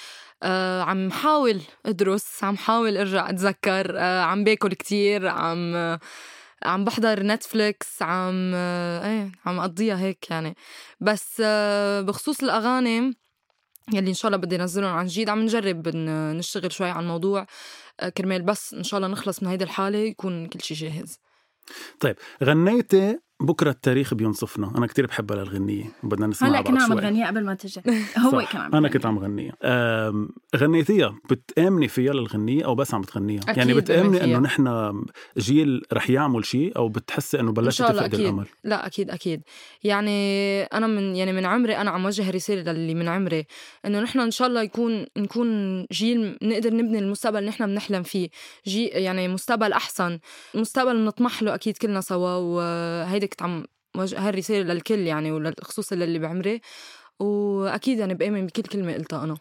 أه، 0.44 0.82
عم 0.82 1.12
حاول 1.12 1.62
أدرس 1.86 2.44
عم 2.44 2.58
حاول 2.58 2.98
أرجع 2.98 3.30
أتذكر. 3.30 3.94
أه، 3.98 4.22
عم 4.22 4.44
باكل 4.44 4.74
كتير 4.74 5.28
عم 5.28 5.76
عم 6.64 6.84
بحضر 6.86 7.24
نتفليكس 7.24 8.02
عم 8.02 8.54
إيه 8.56 9.32
عم 9.46 9.60
أقضيها 9.60 10.00
هيك 10.00 10.32
يعني. 10.32 10.56
بس 11.02 11.42
أه، 11.46 12.02
بخصوص 12.02 12.44
الأغاني 12.44 13.14
يلي 13.94 14.10
إن 14.10 14.14
شاء 14.14 14.30
الله 14.30 14.38
بدي 14.38 14.56
أنزلهم 14.56 14.94
عن 14.94 15.06
جديد 15.06 15.30
عم 15.30 15.40
نجرب 15.42 15.88
نشتغل 16.38 16.72
شوي 16.72 16.90
على 16.90 17.00
الموضوع 17.00 17.48
أه، 18.00 18.10
كرمال 18.10 18.42
بس 18.42 18.74
إن 18.74 18.84
شاء 18.84 18.98
الله 18.98 19.08
نخلص 19.08 19.44
من 19.44 19.50
هيدي 19.50 19.64
الحالة 19.64 19.98
يكون 19.98 20.48
كل 20.48 20.62
شيء 20.62 20.78
جاهز. 20.78 21.20
طيب 22.00 22.16
غنيتي 22.44 23.20
بكرة 23.40 23.70
التاريخ 23.70 24.14
بينصفنا 24.14 24.72
أنا 24.78 24.88
كتير 24.88 25.06
بحبها 25.06 25.38
للغنيه 25.38 25.84
بدنا 26.04 26.28
نسمعها 26.28 26.52
هلا 26.52 26.62
كنا 26.62 26.84
عم 26.84 26.88
شوي. 26.88 27.02
نغنيها 27.02 27.28
قبل 27.28 27.46
ما 27.46 27.54
تجي 27.54 27.82
هو. 28.18 28.46
كان 28.52 28.62
عم 28.62 28.76
أنا. 28.76 28.90
كنت 28.90 29.06
عم 29.06 29.20
غنيها 29.20 29.54
غنيتيها 30.56 31.20
بتآمني 31.30 31.88
فيها 31.88 32.14
للغنية 32.14 32.66
أو 32.66 32.76
بس 32.76 32.94
عم 32.94 33.02
بتغنيها 33.02 33.42
أكيد 33.42 33.58
يعني 33.58 33.82
فيها. 33.82 34.24
إنه 34.24 34.40
نحن 34.40 35.06
جيل 35.38 35.82
رح 35.94 36.10
يعمل 36.10 36.46
شيء 36.46 36.78
أو 36.78 36.90
بتحسي 36.90 37.40
إنه 37.40 37.52
بلشت 37.52 37.82
الله 37.82 38.08
تفقد. 38.08 38.20
الأمل 38.20 38.46
لا 38.64 38.86
أكيد 38.88 39.10
أكيد 39.10 39.42
يعني 39.84 40.64
أنا 40.64 40.88
من 40.88 41.16
يعني 41.16 41.34
من 41.34 41.46
عمري 41.46 41.78
أنا 41.78 41.92
عم 41.92 42.06
وجه 42.06 42.32
رسالة 42.32 42.72
للي 42.72 42.94
من 42.94 43.08
عمري 43.08 43.46
إنه 43.86 44.00
نحن 44.00 44.20
إن 44.20 44.32
شاء 44.32 44.48
الله 44.48 44.62
يكون 44.62 45.06
نكون 45.18 45.82
جيل 45.92 46.38
نقدر 46.42 46.74
نبني 46.74 47.00
المستقبل 47.00 47.38
اللي 47.38 47.50
نحن 47.50 47.66
بنحلم 47.66 48.04
فيه 48.04 48.30
جي 48.68 48.86
يعني 48.86 49.28
مستقبل 49.28 49.74
أحسن 49.74 50.20
مستقبل 50.54 50.94
بنطمح 50.94 51.44
له 51.44 51.56
أكيد 51.56 51.78
كلنا 51.78 52.02
سوا 52.02 52.36
وهيدي 52.36 53.25
كنت 53.28 53.42
عم 53.42 53.66
وجه 53.98 54.28
هالرساله 54.28 54.74
للكل 54.74 55.00
يعني 55.00 55.32
وخصوصا 55.32 55.96
للي 55.96 56.20
بعمري؟ 56.20 56.62
وأكيد 57.20 58.00
يعني 58.00 58.14
بآمن 58.14 58.46
بكل 58.46 58.62
كلمة 58.62 58.94
قلتها 58.94 59.24
أنا. 59.24 59.38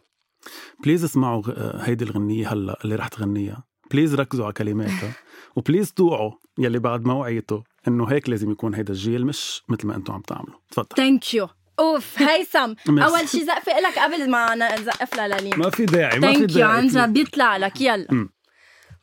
please 0.84 1.04
اسمعوا 1.04 1.42
هيدي 1.88 2.04
الغنية 2.04 2.52
هلا 2.52 2.78
اللي 2.84 2.94
رح 2.94 3.08
تغنيها. 3.08 3.64
please 3.90 4.14
ركزوا 4.14 4.44
على 4.44 4.52
كلماتها. 4.54 5.12
و 5.56 5.61
please 5.61 5.92
توعوا 5.92 6.32
يلي 6.58 6.78
بعد 6.78 7.04
موعيته 7.06 7.64
إنه 7.88 8.04
هيك 8.04 8.28
لازم 8.28 8.50
يكون 8.50 8.74
هيدا 8.74 8.92
الجيل 8.92 9.26
مش 9.26 9.62
مثل 9.68 9.86
ما 9.86 9.96
أنتم 9.96 10.12
عم 10.12 10.20
تعملوا. 10.20 10.58
تفضل. 10.70 10.96
thank 10.96 11.34
you 11.34 11.48
أوف 11.78 12.22
هيثم. 12.22 12.74
أول 13.06 13.28
شي 13.28 13.44
زقفة 13.44 13.80
لك 13.80 13.98
قبل 13.98 14.30
ما 14.30 14.54
نزقف 14.54 15.20
للين 15.20 15.58
ما 15.58 15.70
في 15.70 15.84
داعي 15.86 16.18
ما 16.18 16.32
في 16.32 16.34
thank 16.38 16.50
you 16.50 16.56
داعي. 16.56 16.76
عن 16.78 16.86
جد 16.86 17.12
بيطلع 17.12 17.56
لك. 17.56 17.80
يلا. 17.80 18.28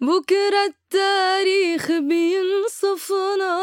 بكرة 0.02 0.66
التاريخ 0.66 1.92
بينصفنا 1.92 3.56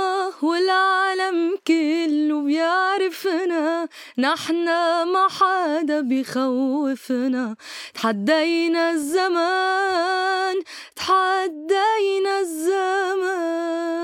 والعالم 0.42 1.59
كله 1.66 2.42
بيعرفنا. 2.42 3.88
نحنا 4.18 5.04
ما 5.04 5.28
حدا 5.28 6.00
بيخوفنا. 6.00 7.57
تحدينا 7.95 8.90
الزمان 8.90 10.57
تحدينا 10.97 12.40
الزمان. 12.40 13.99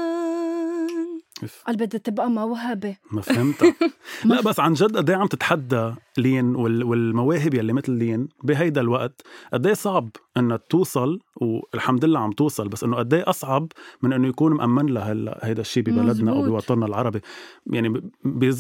قال 1.67 1.77
بدها 1.77 2.01
تبقى 2.01 2.31
موهبه 2.31 2.97
ما 3.13 3.21
فهمتها. 3.21 3.75
لا 4.25 4.41
بس 4.41 4.61
عن 4.61 4.73
جد 4.75 4.97
قد 4.97 5.11
إيه 5.11 5.17
عم 5.17 5.27
تتحدى 5.27 5.95
لين 6.19 6.57
وال- 6.57 6.85
والمواهب 6.85 7.55
يلي 7.55 7.73
مثل 7.73 7.93
لين 7.93 8.29
بهيدا 8.45 8.81
الوقت 8.81 9.23
قد 9.53 9.67
إيه 9.67 9.75
صعب 9.75 10.09
انها 10.37 10.57
توصل 10.57 11.19
والحمد 11.37 12.05
لله 12.05 12.19
عم 12.21 12.33
توصل 12.33 12.69
بس 12.69 12.85
إنه 12.85 12.97
قد 12.97 13.15
إيه 13.15 13.25
أصعب 13.31 13.69
من 14.03 14.13
إنه 14.13 14.29
يكون 14.29 14.53
مأمن 14.57 14.87
لها 14.87 15.13
هلا 15.13 15.39
هيدا 15.43 15.61
الشيء 15.61 15.83
ببلدنا 15.83 16.33
أو. 16.33 16.43
بوطننا 16.43 16.87
العربي. 16.87 17.21
يعني 17.67 18.03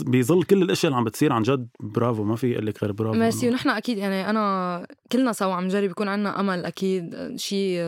بيظل 0.07 0.43
كل 0.43 0.62
الأشياء 0.62 0.88
اللي 0.91 0.99
عم 0.99 1.05
بتصير 1.05 1.33
عن 1.33 1.43
جد 1.43 1.69
برافو 1.81 2.25
ما 2.25 2.37
في 2.37 2.55
أقول 2.55 2.67
لك 2.67 2.83
غير 2.83 2.93
برافو. 2.93 3.19
ميرسي. 3.19 3.49
ونحن 3.49 3.69
أكيد 3.69 3.99
يعني 3.99 4.31
أنا 4.31 4.87
كلنا 5.12 5.33
سوا 5.33 5.55
عم 5.55 5.64
نجرب 5.64 5.91
يكون 5.91 6.09
عنا 6.09 6.41
أمل 6.41 6.64
أكيد. 6.64 7.33
شيء 7.37 7.81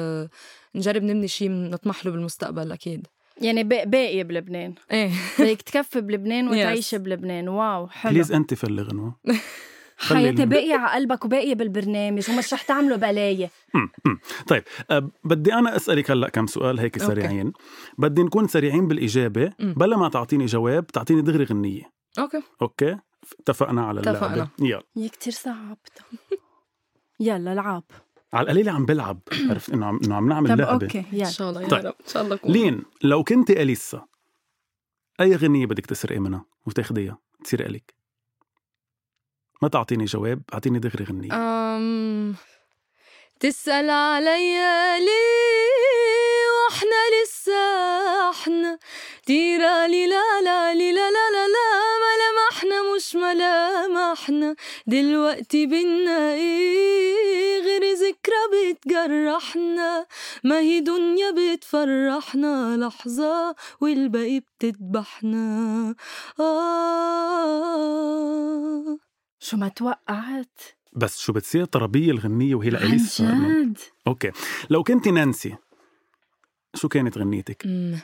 نجرب 0.75 1.03
نبني 1.03 1.29
شيء 1.29 1.51
نطمح 1.51 2.07
له 2.07 2.13
بالمستقبل 2.13 2.73
أكيد. 2.73 3.07
يعني 3.41 3.65
با- 3.65 3.85
باقي 3.85 4.25
بلبنان. 4.25 4.75
إيه. 4.93 5.11
بدك 5.39 5.63
تكفي 5.63 6.01
بلبنان 6.01 6.47
Yes. 6.49 6.51
وتعيش 6.53 6.95
بلبنان. 6.95 7.49
wow 7.49 7.87
حلو. 7.89 8.13
please 8.13 8.33
انت 8.33 8.55
فلي 8.55 8.83
حياتي 9.99 10.43
ال- 10.43 10.49
باقي 10.49 10.73
على 10.73 10.93
قلبك 10.95 11.25
وباقي 11.25 11.55
بالبرنامج. 11.55 12.31
ومش 12.31 12.55
رح 12.55 12.63
تعملوا 12.63 12.97
مم. 13.75 14.19
طيب 14.49 14.63
أه 14.91 15.11
بدي 15.25 15.55
أنا 15.55 15.77
أسألك 15.77 16.11
هلأ 16.11 16.29
كم 16.29 16.47
سؤال 16.47 16.81
هيك 16.81 16.99
okay. 17.03 17.07
سريعين. 17.15 17.53
بدي 17.99 18.23
نكون 18.23 18.49
سريعين 18.49 18.89
بالإجابة 18.89 19.53
مم. 19.59 19.75
بلا 19.77 19.97
ما 19.97 20.09
تعطيني 20.09 20.47
جواب 20.47 20.87
تعطيني 20.87 21.23
دغري 21.23 21.45
غنية. 21.45 21.83
okay. 22.19 22.43
okay؟ 22.63 22.97
اتفقنا 23.41 23.83
على 23.87 24.01
اللعبة. 24.01 24.19
اتفقنا. 24.19 24.49
يلا. 24.61 24.83
هي 24.97 25.09
كتير 25.09 25.33
صعبت 25.33 25.99
يلا 27.21 27.53
العاب. 27.53 27.83
على 28.33 28.45
القليله 28.45 28.73
عم 28.73 28.87
بلعب. 28.87 29.21
عرفت؟ 29.51 29.71
إنه 29.71 29.87
عم 29.87 29.99
إنه 30.05 30.15
عم 30.15 30.29
نعمل 30.29 30.51
طب 30.51 30.61
لعبة. 30.61 30.73
أوكي 30.87 31.05
إن 31.13 31.31
شاء 31.31 31.51
الله 31.51 31.63
يا 31.63 31.69
طيب. 31.69 31.87
رب 31.87 31.95
إن 32.07 32.13
شاء 32.13 32.23
الله 32.23 32.35
أكون. 32.35 32.53
لين 32.53 32.83
لو 33.03 33.25
كنت 33.25 33.51
أليسا 33.51 34.07
أي 35.21 35.37
غنية 35.37 35.67
بدك 35.67 35.87
تسرقي 35.87 36.19
منها 36.19 36.45
وتاخديها؟ 36.67 37.19
تصير 37.45 37.67
إلك. 37.67 37.95
ما 39.63 39.69
تعطيني 39.69 40.05
جواب 40.05 40.43
أعطيني 40.55 40.79
دغري 40.79 41.05
غنية. 41.05 41.33
أم... 41.33 42.35
تسأل 43.41 43.91
عليا 43.91 44.99
ليه 44.99 46.47
وإحنا 46.57 47.23
لسه 47.25 47.53
إحنا 48.31 48.79
تيرا 49.27 49.87
لي 49.87 50.07
لا 50.07 50.41
لا 50.45 50.75
لي 50.75 50.93
لا 50.93 51.11
لا 51.11 51.31
لا 51.31 51.47
لا 51.49 51.69
ملامحنا 52.07 52.95
مش 52.97 53.15
ملامحنا 54.17 54.57
دلوقتي 54.87 55.67
بينا 55.67 56.33
إيه 56.35 57.61
غير 57.61 57.83
ذكرى 57.95 58.73
بتجرحنا؟ 58.73 60.07
ما 60.45 60.59
هي 60.61 60.81
دنيا 60.81 61.31
بتفرحنا 61.55 62.77
لحظة 62.77 63.55
والباقي 63.81 64.41
بتذبحنا. 64.41 65.95
آه. 68.07 68.99
شو 69.41 69.57
ما 69.57 69.69
توقعت. 69.69 70.61
بس 70.93 71.19
شو 71.19 71.33
بتصير 71.33 71.65
طربيه 71.65 72.11
الغنية 72.11 72.55
وهي 72.55 72.69
عن 72.69 72.73
لاليسا 72.75 73.25
إنه- 73.25 73.67
جد 73.67 73.79
أوكي. 74.07 74.31
لو 74.71 74.83
كنت 74.83 75.09
نانسي 75.09 75.57
شو 76.75 76.89
كانت 76.89 77.19
غنيتك؟ 77.19 77.63
مم. 77.67 77.99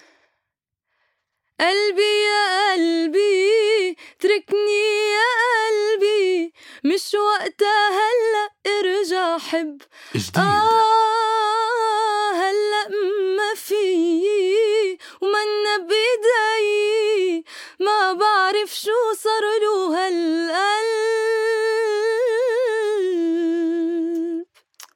قلبي 1.63 2.13
يا 2.27 2.73
قلبي 2.73 3.97
تركني 4.21 5.11
يا 5.13 5.33
قلبي. 5.69 6.53
مش 6.85 7.15
وقتها 7.15 7.89
هلا 7.91 8.51
ارجع 8.67 9.39
حب. 9.39 9.83
جديد. 10.15 10.37
آه 10.37 12.33
هلا 12.33 12.89
ما 13.37 13.55
في. 13.55 14.99
ومنا 15.21 15.77
بإيدي 15.77 17.45
ما 17.81 18.13
بعرف 18.13 18.75
شو 18.75 19.13
صار 19.15 19.43
له 19.63 20.07
هالقلب 20.07 21.82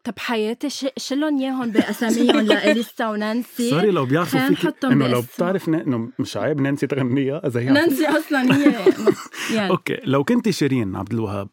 طب 0.06 0.18
حياتي 0.18 0.70
ش... 0.70 0.86
شلون 0.96 1.40
ياهم 1.40 1.70
بأساميهم؟ 1.70 2.40
لاليسا 2.40 3.08
ونانسي. 3.10 3.70
sorry 3.70 3.90
لو 3.90 4.06
بيعرفوا 4.06 4.40
فيك 4.48 4.64
نحطهم 4.64 4.92
إنه 4.92 5.08
لو. 5.08 5.20
بتعرف 5.22 5.68
ن- 5.68 5.74
إنه 5.74 6.08
مش 6.18 6.36
عيب 6.36 6.60
نانسي 6.60 6.86
تغنيها 6.86 7.46
إذا 7.46 7.60
هي 7.60 7.64
نانسي 7.64 8.06
أصلا 8.06 8.56
هي 8.56 8.74
يعني. 9.56 9.70
okay 9.70 9.96
لو 10.04 10.24
كنت 10.24 10.50
شيرين 10.50 10.96
عبد 10.96 11.12
الوهاب 11.12 11.48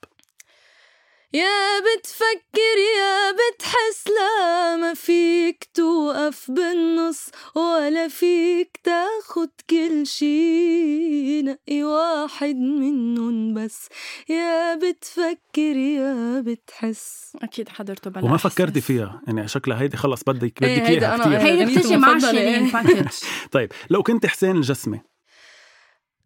يا 1.36 1.80
بتفكر 1.80 2.78
يا 3.00 3.32
بتحس 3.32 4.04
لا 4.08 4.76
ما 4.76 4.94
فيك 4.94 5.68
توقف 5.74 6.52
بالنص 6.52 7.30
ولا 7.56 8.08
فيك 8.08 8.80
تاخد 8.84 9.50
كل 9.70 10.08
شي. 10.08 11.42
نقي 11.42 11.84
واحد 11.84 12.56
منهم 12.56 13.54
بس. 13.54 13.90
يا 14.30 14.76
بتفكر 14.76 15.76
يا 15.78 16.42
بتحس. 16.42 17.38
أكيد 17.44 17.70
حضرته 17.70 18.10
بلا 18.12 18.24
وما. 18.26 18.38
فكرتي 18.38 18.82
فيها. 18.82 19.22
يعني 19.28 19.48
شكلها 19.48 19.82
هيدي 19.82 19.98
خلص 19.98 20.24
بدك 20.24 20.38
بدك 20.42 20.64
إيه، 20.64 20.88
هيدا 20.88 21.08
إياها 21.08 21.18
كثير 21.18 21.38
هيدي 21.40 21.76
بتجي 21.80 21.98
مع 21.98 22.20
شيرين. 22.20 22.70
باكج 22.72 23.08
طيب 23.52 23.72
لو 23.90 24.04
كنت 24.04 24.26
حسين 24.26 24.56
الجسمي. 24.56 25.02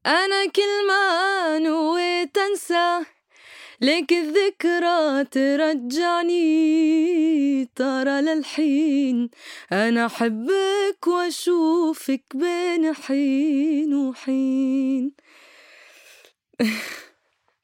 أنا 0.05 0.45
كل 0.55 0.87
ما 0.87 1.59
نويت 1.59 2.37
أنسى. 2.37 3.16
ليك 3.81 4.11
الذكرى 4.13 5.23
ترجعني 5.31 6.45
ترى 7.75 8.21
للحين 8.21 9.29
أنا 9.71 10.05
أحبك 10.05 11.07
وأشوفك 11.07 12.23
بين 12.35 12.93
حين 12.93 13.93
وحين. 13.93 15.11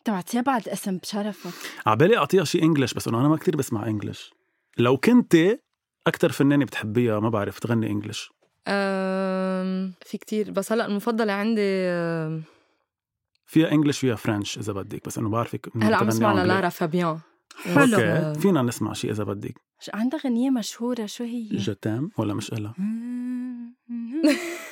تعطيها 0.06 0.42
بعد 0.42 0.70
اسم 0.70 0.98
بشرفك. 0.98 1.52
عبالي 1.86 2.18
أعطيها 2.18 2.44
شيء 2.44 2.64
English 2.64 2.94
بس 2.94 3.08
إنه 3.08 3.20
أنا 3.20 3.28
ما 3.28 3.38
كتير 3.38 3.56
بسمع 3.56 3.88
English. 3.88 4.34
لو 4.78 4.98
كنت 4.98 5.36
أكثر 6.08 6.32
فنانة 6.32 6.66
بتحبيها 6.66 7.20
ما 7.20 7.30
بعرف 7.30 7.60
تغني 7.60 7.88
English. 7.90 8.32
أم 8.68 9.94
في 10.06 10.18
كتير 10.18 10.52
بس 10.52 10.72
هلأ 10.72 10.86
المفضلة 10.86 11.34
عندي 11.34 11.62
أم، 11.62 12.44
فيها 13.54 13.72
English 13.72 14.00
فيها 14.00 14.16
French 14.16 14.58
إذا 14.58 14.74
بدك 14.74 15.06
بس 15.08 15.18
إنه 15.18 15.30
بعرفك 15.30 15.70
هلا 15.76 15.96
عم 15.98 16.10
أنجلي. 16.10 16.44
للارا 16.44 16.70
فابيان. 16.70 17.20
حلو. 17.76 17.98
okay 17.98 18.40
فينا 18.40 18.62
نسمع 18.62 18.94
شيء 18.94 19.12
إذا 19.12 19.24
بدك. 19.24 19.56
عندها 19.94 20.20
غنية 20.20 20.50
مشهورة؟ 20.50 21.06
شو 21.06 21.24
هي؟ 21.24 21.48
Je 21.52 21.67
t'aime 21.67 22.12
ولا 22.18 22.34
مش 22.34 22.54
إلها؟ 22.54 22.74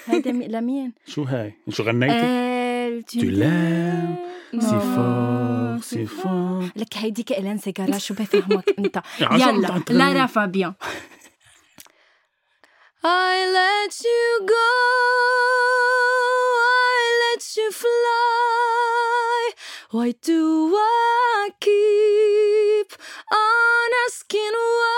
هيدا 0.08 0.32
مي- 0.32 0.48
لمين؟ 0.48 0.94
شو 1.08 1.24
هاي؟ 1.24 1.54
شو 1.70 1.84
غنيتي؟ 1.84 2.52
Tu 3.02 3.30
l'aimes, 3.40 4.62
سي. 4.62 4.80
فور 4.80 5.78
سي 5.82 6.06
فور 6.06 6.70
لك 6.76 6.98
هيديك 6.98 7.32
إلين 7.32 7.58
سيجارة 7.58 7.98
شو 7.98 8.14
بفهمك 8.14 8.76
أنت؟ 8.80 8.98
عشان 9.22 9.56
يلا. 9.56 9.84
لارا 9.90 10.26
فابيان. 10.26 10.74
I 13.04 13.36
let 13.58 13.94
you 14.08 14.26
go, 14.54 14.70
I 17.42 17.58
you 17.58 17.72
fly. 17.72 19.52
Why 19.90 20.14
do 20.22 20.76
I 20.76 21.50
keep 21.60 22.94
on 23.34 23.90
asking 24.06 24.54
why? 24.54 24.91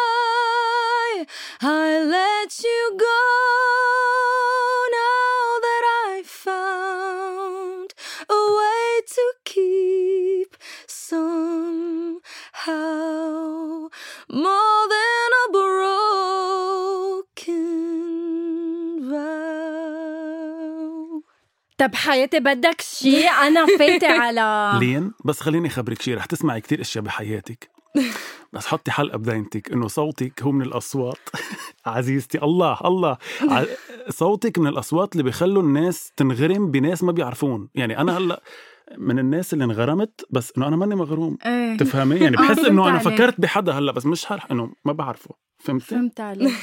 طب 21.88 21.96
حياتي 21.96 22.40
بدك 22.40 22.82
شي؟ 22.82 23.28
أنا 23.28 23.66
فايتة 23.78 24.08
على 24.22 24.80
لين 24.80 25.12
بس 25.26 25.40
خليني 25.40 25.70
خبرك 25.70 26.02
شيء 26.02 26.16
رح 26.18 26.26
تسمعي 26.26 26.62
كتير 26.62 26.82
أشياء 26.82 27.04
بحياتك. 27.04 27.70
بس 28.54 28.66
حطي 28.68 28.92
حلقة 28.92 29.18
بداينتك 29.18 29.72
إنه 29.72 29.88
صوتك 29.88 30.44
هو 30.44 30.52
من 30.52 30.62
الأصوات. 30.62 31.30
عزيزتي 31.86 32.38
الله 32.44 32.78
الله. 32.86 33.18
ع- 33.42 33.64
صوتك 34.10 34.60
من 34.60 34.68
الأصوات 34.68 35.12
اللي 35.14 35.24
بيخلوا 35.24 35.64
الناس 35.64 36.12
تنغرم 36.18 36.72
بناس 36.72 37.04
ما 37.04 37.12
بيعرفون. 37.12 37.70
يعني 37.76 37.98
أنا 37.98 38.18
هلأ 38.18 38.42
من 38.98 39.20
الناس 39.20 39.54
اللي 39.54 39.64
انغرمت 39.66 40.26
بس 40.30 40.54
إنه 40.58 40.68
أنا 40.68 40.76
ماني 40.76 40.96
مغروم. 40.96 41.38
إيه. 41.46 41.78
تفهمي 41.78 42.16
يعني 42.16 42.38
آه، 42.38 42.42
بحس 42.42 42.56
فهمت 42.56 42.68
إنه 42.68 42.90
أنا. 42.90 43.00
فكرت 43.00 43.40
بحدا 43.42 43.72
هلأ 43.72 43.92
بس 43.92 44.06
مش 44.06 44.32
هرح 44.32 44.52
إنه 44.52 44.72
ما 44.86 44.94
بعرفه. 44.94 45.30
فهمتي؟ 45.60 45.86
فهمت 45.86 46.20
عليك. 46.20 46.54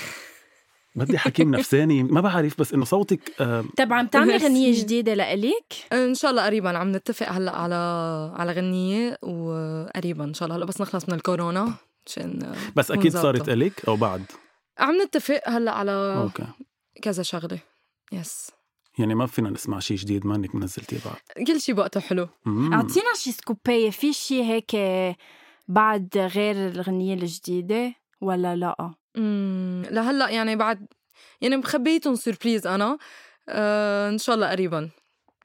بدي 0.95 1.19
حكيم 1.19 1.55
نفساني 1.55 2.03
ما 2.03 2.21
بعرف 2.21 2.61
بس 2.61 2.75
إنه 2.75 2.85
صوتك 2.85 3.33
آه 3.41 3.65
طب 3.77 3.93
عم 3.93 4.07
تعملي 4.07 4.31
ميرسي. 4.33 4.47
غنية 4.47 4.81
جديدة 4.81 5.15
لإلك؟ 5.15 5.75
إن 5.93 6.15
شاء 6.15 6.31
الله 6.31 6.47
قريبا 6.47 6.79
عم 6.79 6.97
نتفق 6.97 7.29
هلأ 7.33 7.57
على 7.57 7.75
على 8.37 8.53
غنية 8.53 9.19
وقريبا 9.23 10.25
إن 10.25 10.35
شاء 10.35 10.47
الله 10.47 10.57
هلأ 10.59 10.65
بس 10.65 10.81
نخلص 10.81 11.09
من 11.09 11.15
الكورونا 11.15 11.75
عشان 12.07 12.53
بس 12.77 12.91
أكيد. 12.91 13.13
صارت 13.17 13.49
إلك 13.49 13.85
أو 13.89 13.97
بعد 13.97 14.23
عم 14.79 15.03
نتفق 15.03 15.41
هلأ 15.49 15.73
على 15.73 15.93
okay 16.23 16.47
كذا 17.03 17.23
شغلة 17.23 17.59
yes 18.13 18.51
يعني 18.99 19.15
ما 19.15 19.27
فينا 19.27 19.51
نسمع 19.51 19.79
شيء 19.79 19.97
جديد 19.97 20.27
ما 20.27 20.37
إنك 20.37 20.55
منزلتيه 20.55 20.97
بعد 21.05 21.47
كل 21.47 21.61
شيء 21.61 21.75
بوقته 21.75 22.01
حلو 22.01 22.29
مم. 22.45 22.73
أعطينا 22.73 23.15
شي 23.17 23.33
scoop 23.33 23.74
إيه 23.74 23.91
في 23.91 24.13
شي 24.13 24.43
هيك 24.45 24.77
بعد 25.69 26.09
غير 26.35 26.69
الغنية 26.69 27.15
الجديدة 27.15 27.95
ولا 28.21 28.57
لا؟ 28.57 28.95
لهلأ 29.91 30.31
يعني 30.31 30.57
بعد 30.57 30.87
يعني 31.41 31.57
مخبيتهم 31.57 32.15
سوربريز 32.15 32.67
أنا. 32.67 32.99
آه 33.49 34.09
إن 34.11 34.19
شاء 34.19 34.35
الله 34.37 34.51
قريبا 34.51 34.91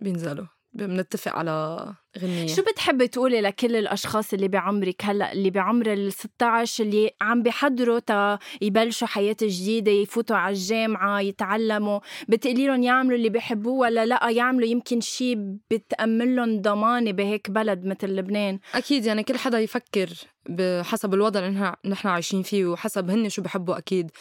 بينزلوا. 0.02 0.55
بنتفق 0.76 1.36
على 1.36 1.86
غنية. 2.20 2.48
شو 2.48 2.62
بتحبي 2.62 3.08
تقولي 3.08 3.42
لكل 3.42 3.76
الأشخاص 3.76 4.34
اللي 4.34 4.48
بعمرك 4.48 4.96
هلأ 5.06 5.32
اللي 5.34 5.50
بعمر 5.50 5.94
ال 5.94 6.14
16 6.14 6.84
اللي 6.84 7.12
عم 7.22 7.44
بيحضروا 7.44 8.00
تا 8.00 8.40
يبلشوا 8.62 9.08
حياة 9.08 9.36
جديدة 9.42 9.92
يفوتوا 9.92 10.36
على 10.36 10.54
الجامعة 10.54 11.20
يتعلموا؟ 11.20 12.00
بتقولي 12.30 12.68
لهم 12.68 12.84
يعملوا 12.84 13.18
اللي 13.18 13.30
بيحبوه 13.30 13.74
ولا 13.74 14.06
لأ؟ 14.06 14.30
يعملوا 14.30 14.68
يمكن 14.68 15.02
شيء 15.02 15.38
بتأمن 15.72 16.36
لهم 16.36 16.62
ضمانة 16.62 17.12
بهيك 17.12 17.52
بلد 17.52 17.86
مثل 17.86 18.08
لبنان؟ 18.08 18.60
أكيد 18.76 19.06
يعني 19.06 19.24
كل 19.24 19.38
حدا 19.38 19.60
يفكر 19.60 20.10
بحسب 20.50 21.14
الوضع 21.14 21.40
اللي 21.40 21.76
نحن- 21.86 22.08
عايشين 22.08 22.44
فيه 22.44 22.66
وحسب 22.66 23.10
هن 23.10 23.30
شو 23.30 23.42
بحبوا 23.42 23.78
أكيد. 23.78 24.12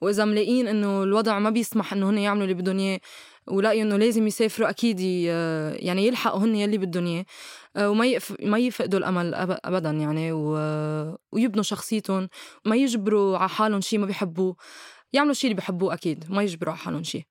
وإذا 0.00 0.24
ملاقين 0.24 0.68
إنه 0.68 1.02
الوضع 1.02 1.38
ما 1.38 1.50
بيسمح 1.50 1.92
إنه 1.92 2.10
هن 2.10 2.18
يعملوا 2.18 2.42
اللي 2.44 2.54
بدهم 2.54 2.78
إياه 2.78 3.00
ولاقيوا 3.50 3.82
إنه 3.82 3.96
لازم 3.96 4.26
يسافروا 4.26 4.70
أكيد 4.70 5.00
ي- 5.00 5.24
يعني 5.86 6.06
يلحقوا 6.06 6.40
هن 6.40 6.54
يلي 6.56 6.78
بدهم 6.78 7.06
اياه 7.06 7.24
وما 7.90 8.06
يقف 8.06 8.36
ما 8.42 8.58
يفقدوا 8.58 8.98
الأمل 8.98 9.34
أب- 9.34 9.58
ابدا 9.64 9.90
يعني 9.90 10.32
و... 10.32 10.52
ويبنوا 11.32 11.62
شخصيتهم. 11.62 12.28
ما 12.64 12.76
يجبروا 12.76 13.38
على 13.38 13.48
حالهم 13.48 13.80
شيء 13.80 13.98
ما 13.98 14.06
بيحبوه. 14.06 14.56
يعملوا 15.12 15.34
شيء 15.34 15.50
اللي 15.50 15.56
بيحبوه 15.60 15.94
أكيد 15.94 16.24
ما 16.28 16.42
يجبروا 16.42 16.72
على 16.72 16.82
حالهم 16.82 17.02
شيء 17.02 17.22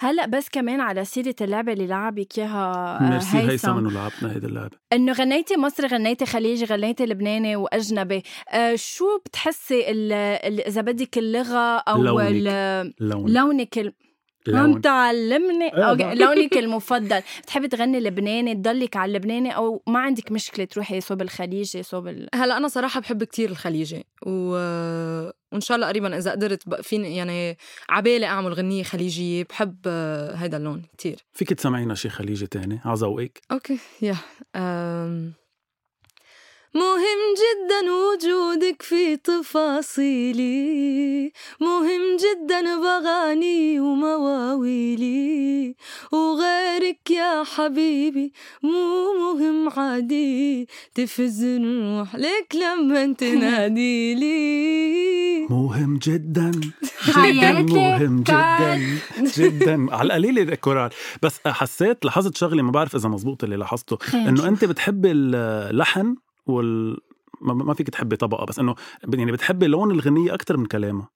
هلأ 0.00 0.26
بس 0.26 0.48
كمان 0.48 0.80
على 0.80 1.04
سيرة 1.04 1.34
اللعبة 1.40 1.72
اللي 1.72 1.86
لعبك 1.86 2.38
إياها 2.38 2.98
آه، 3.00 3.10
ميرسي 3.10 3.38
هيثم. 3.38 3.70
انه 3.78 3.90
لعبنا 3.90 4.32
هيدي 4.36 4.46
اللعبة. 4.46 4.76
إنه 4.92 5.12
غنيتي 5.12 5.56
مصري 5.56 5.86
غنيتي 5.86 6.26
خليجي 6.26 6.64
غنيتي 6.64 7.06
لبناني 7.06 7.56
وأجنبي. 7.56 8.22
آه 8.52 8.74
شو 8.76 9.04
بتحسي 9.26 9.90
ال- 9.90 10.12
ال- 10.52 10.60
إذا 10.66 10.80
بدك 10.80 11.18
اللغة 11.18 11.76
أو 11.78 12.02
لونك. 12.02 12.94
لونك. 13.00 13.78
عم 13.78 13.92
لون 14.48 14.80
تعلمني 14.80 15.74
إيه 15.74 15.90
okay. 15.90 16.14
لونك 16.14 16.56
المفضل 16.64 17.22
بتحبي 17.42 17.68
تغني 17.68 18.00
لبناني 18.00 18.54
تضلك 18.54 18.96
على 18.96 19.08
اللبناني 19.08 19.56
أو 19.56 19.82
ما 19.86 19.98
عندك 19.98 20.32
مشكلة 20.32 20.64
تروحي 20.64 21.00
صوب 21.00 21.22
الخليجي 21.22 21.82
صوب 21.82 22.08
ال... 22.08 22.28
هلا 22.34 22.56
أنا 22.56 22.68
صراحة 22.68 23.00
بحب 23.00 23.24
كتير 23.24 23.50
الخليجي 23.50 24.04
و... 24.26 24.56
وإن 25.52 25.60
شاء 25.60 25.74
الله 25.76 25.88
قريبا 25.88 26.18
إذا 26.18 26.30
قدرت 26.30 26.74
فيني 26.82 27.16
يعني 27.16 27.56
عبالي 27.88 28.26
أعمل 28.26 28.52
غنية 28.52 28.82
خليجية 28.82 29.44
بحب 29.44 29.76
آه، 29.86 30.34
هيدا 30.34 30.56
اللون 30.56 30.82
كتير 30.98 31.24
فيك 31.32 31.52
تسمعينا 31.52 31.94
شي 31.94 32.08
خليجي 32.08 32.46
تاني 32.46 32.80
على 32.84 32.96
ذوقك 32.96 33.40
أوكي 33.52 33.78
يا 34.02 34.16
أم... 34.56 35.32
مهم 36.76 37.20
جدا 37.42 37.80
وجودك 37.92 38.82
في 38.82 39.16
تفاصيلي. 39.16 40.56
مهم 41.60 42.16
جدا 42.24 42.60
بغاني 42.80 43.80
ومواويلي. 43.80 45.74
وغيرك 46.12 47.10
يا 47.10 47.44
حبيبي 47.44 48.32
مو 48.62 49.12
مهم 49.32 49.68
عادي. 49.76 50.68
تفز 50.94 51.44
الروح 51.44 52.14
لك 52.14 52.54
لما 52.54 53.12
تناديلي 53.12 54.36
مهم 55.50 55.98
جدا. 56.02 56.50
جدا 57.08 57.52
مهم 57.52 58.22
جدا. 58.28 58.80
جدا. 59.36 59.86
على 59.94 60.06
القليل 60.06 60.54
كورال 60.54 60.90
بس 61.22 61.40
حسيت 61.46 62.04
لاحظت 62.04 62.36
شغله 62.36 62.62
ما 62.62 62.70
بعرف 62.70 62.96
إذا 62.96 63.08
مزبوط 63.08 63.44
اللي 63.44 63.56
لاحظته 63.56 63.98
إنه 64.14 64.48
أنت 64.48 64.64
بتحبي 64.64 65.10
اللحن 65.12 66.16
وال 66.46 66.96
ما- 67.40 67.74
فيك 67.74 67.90
تحبي 67.90 68.16
طبقة 68.16 68.46
بس 68.46 68.58
إنه 68.58 68.74
يعني 69.14 69.32
بتحبي 69.32 69.66
لون 69.66 69.90
الغنية 69.90 70.34
أكثر 70.34 70.56
من 70.56 70.66
كلامها 70.66 71.08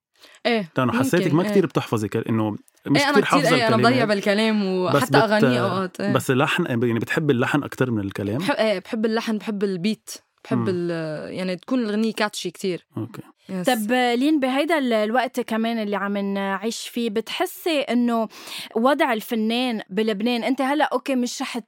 إيه 0.45 0.71
لأنه 0.77 0.91
حسيتك 0.99 1.33
ما 1.33 1.43
إيه. 1.43 1.49
كثير 1.49 1.65
بتحفظي 1.65 2.07
كل- 2.07 2.23
إنه 2.29 2.51
مش 2.87 3.01
إيه 3.01 3.11
كثير 3.11 3.11
كتير 3.11 3.25
حافظة 3.25 3.55
إيه 3.55 3.67
أنا 3.67 3.77
بضيع 3.77 4.05
بالكلام 4.05 4.65
وحتى 4.65 5.05
بت- 5.05 5.15
أغاني 5.15 5.59
أوقات 5.61 6.01
إيه. 6.01 6.13
بس 6.13 6.31
اللحن 6.31 6.65
يعني 6.65 6.99
بتحبي 6.99 7.33
اللحن 7.33 7.63
أكثر 7.63 7.91
من 7.91 7.99
الكلام 7.99 8.37
بحب 8.37 8.55
إيه 8.55 8.79
بحب 8.79 9.05
اللحن 9.05 9.37
بحب 9.37 9.63
البيت 9.63 10.09
بحب. 10.43 10.65
ال- 10.69 11.33
يعني 11.33 11.55
تكون 11.55 11.79
الغنية 11.79 12.13
catchy 12.13 12.51
كتير 12.51 12.85
okay 12.97 13.21
Yes. 13.49 13.65
طب 13.69 13.91
لين 13.91 14.39
بهيدا 14.39 14.77
ال- 14.77 14.93
الوقت 14.93 15.39
كمان 15.39 15.77
اللي 15.79 15.95
عم 15.95 16.17
نعيش 16.17 16.87
فيه 16.87 17.09
بتحسي 17.09 17.79
إنه 17.79 18.27
وضع 18.75 19.13
الفنان 19.13 19.81
بلبنان 19.89 20.43
أنت 20.43 20.61
هلأ 20.61 20.83
okay 20.93 21.15
مش 21.15 21.41
رح 21.41 21.59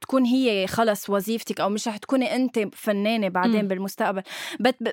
تكون 0.00 0.24
هي 0.24 0.66
خلص 0.66 1.10
وظيفتك 1.10 1.60
أو 1.60 1.68
مش 1.68 1.88
رح 1.88 1.96
تكوني 1.96 2.34
أنت 2.36 2.58
فنانة 2.74 3.28
بعدين 3.28 3.62
مم. 3.62 3.68
بالمستقبل 3.68 4.22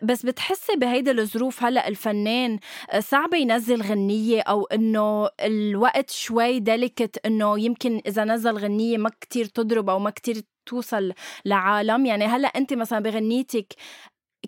بس 0.03 0.25
بتحسي 0.25 0.75
بهيدا 0.75 1.11
الظروف 1.11 1.63
هلأ 1.63 1.87
الفنان 1.87 2.59
صعب 2.99 3.33
ينزل 3.33 3.81
غنية 3.81 4.41
أو 4.41 4.65
إنه 4.65 5.29
الوقت 5.41 6.09
شوي 6.09 6.59
delicate 6.59 7.25
إنه 7.25 7.59
يمكن 7.59 8.01
إذا 8.07 8.23
نزل 8.23 8.57
غنية 8.57 8.97
ما 8.97 9.09
كتير 9.21 9.45
تضرب 9.45 9.89
أو 9.89 9.99
ما 9.99 10.09
كتير 10.09 10.41
توصل 10.65 11.13
لعالم 11.45 12.05
يعني 12.05 12.25
هلأ 12.25 12.47
أنت 12.47 12.73
مثلا 12.73 12.99
بغنيتك 12.99 13.73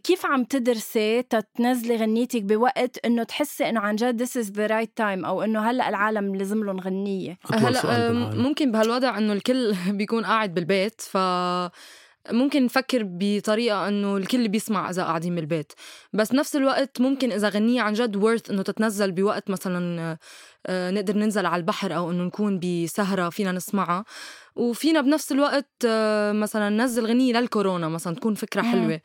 كيف 0.04 0.25
عم 0.25 0.43
تدرسي 0.43 1.21
تتنزلي 1.21 1.95
غنيتك 1.95 2.41
بوقت 2.43 3.06
إنه 3.06 3.23
تحسي 3.23 3.69
إنه 3.69 3.80
عن 3.80 3.95
جد 3.95 4.23
this 4.23 4.32
is 4.43 4.47
the 4.47 4.69
right 4.71 4.89
time 5.01 5.25
أو 5.25 5.41
إنه 5.43 5.69
هلأ 5.69 5.89
العالم 5.89 6.36
لازم 6.36 6.63
لهم 6.63 6.80
غنية 6.80 7.38
هلأ. 7.54 8.12
ممكن 8.36 8.71
بهالوضع 8.71 9.17
إنه 9.17 9.34
الكل 9.34 9.75
بيكون 9.97 10.25
قاعد 10.25 10.54
بالبيت 10.54 11.01
ف 11.01 11.17
ممكن 12.32 12.65
نفكر 12.65 13.01
بطريقة 13.06 13.88
إنه 13.88 14.17
الكل 14.17 14.47
بيسمع 14.47 14.89
إذا 14.89 15.04
قاعدين 15.04 15.36
بالبيت 15.36 15.73
بس 16.13 16.32
بنفس 16.32 16.56
الوقت 16.56 17.01
ممكن 17.01 17.32
إذا 17.32 17.49
غنية 17.49 17.82
عن 17.82 17.93
جد 17.93 18.17
worth 18.17 18.49
إنه 18.51 18.62
تتنزل 18.62 19.12
بوقت 19.12 19.49
مثلا 19.49 20.17
آه، 20.67 20.91
نقدر 20.91 21.17
ننزل 21.17 21.45
على 21.45 21.60
البحر 21.60 21.95
أو 21.95 22.12
إنه 22.12 22.23
نكون 22.23 22.60
بسهرة 22.60 23.30
فينا 23.30 23.51
نسمعها 23.51 24.06
وفينا 24.56 25.01
بنفس 25.01 25.32
الوقت 25.32 25.69
آه، 25.86 26.32
مثلا 26.32 26.69
ننزل 26.69 27.06
غنية 27.06 27.34
للكورونا 27.34 27.89
مثلا 27.89 28.15
تكون 28.15 28.34
فكرة. 28.34 28.62
حلوة 28.62 29.01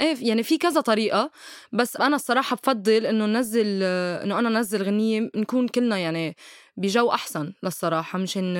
إيه 0.00 0.28
يعني 0.28 0.42
في 0.42 0.58
كذا 0.58 0.80
طريقة 0.80 1.30
بس 1.72 1.96
أنا 1.96 2.16
الصراحة 2.16 2.56
بفضل 2.56 3.06
إنه 3.06 3.26
ننزل 3.26 3.80
آه، 3.82 4.24
إنه 4.24 4.38
أنا 4.38 4.48
نزل 4.48 4.82
غنية 4.82 5.30
نكون 5.36 5.68
كلنا 5.68 5.98
يعني 5.98 6.36
بجو 6.76 7.10
أحسن 7.10 7.52
للصراحة 7.62 8.18
مشان 8.18 8.54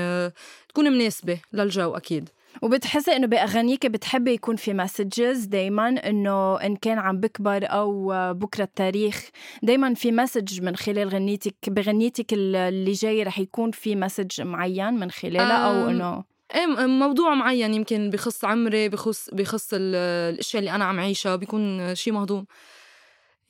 تكون 0.68 0.92
مناسبة 0.92 1.40
للجو 1.52 1.96
أكيد. 1.96 2.28
وبتحسي 2.62 3.16
إنه 3.16 3.26
بأغانيك 3.26 3.86
بتحبي 3.86 4.32
يكون 4.32 4.56
في 4.56 4.74
messages 4.74 5.44
دائما 5.44 5.88
إنه 5.88 6.56
إن 6.56 6.76
كان 6.76 6.98
عم 6.98 7.20
بكبر 7.20 7.64
أو 7.64 8.12
بكرة 8.32 8.64
التاريخ 8.64 9.28
دائما 9.62 9.94
في 9.94 10.12
message 10.12 10.62
من 10.62 10.76
خلال 10.76 11.08
غنيتك 11.08 11.54
بغنيتك 11.66 12.32
اللي 12.32 12.92
جاي 12.92 13.22
رح 13.22 13.38
يكون 13.38 13.70
في 13.70 13.96
message 13.96 14.40
معين 14.40 14.94
من 14.94 15.10
خلالها 15.10 15.56
أو 15.56 15.90
إنه 15.90 16.24
إيه 16.54 16.66
موضوع 16.86 17.34
معين 17.34 17.74
يمكن 17.74 18.10
بخص 18.10 18.44
عمري 18.44 18.88
بخص 18.88 19.30
بخص 19.32 19.68
ال- 19.72 19.94
الأشياء 20.34 20.60
اللي 20.60 20.70
أنا 20.74 20.84
عم 20.84 21.00
عيشها 21.00 21.36
بيكون 21.36 21.94
شيء 21.94 22.12
مهضوم. 22.12 22.46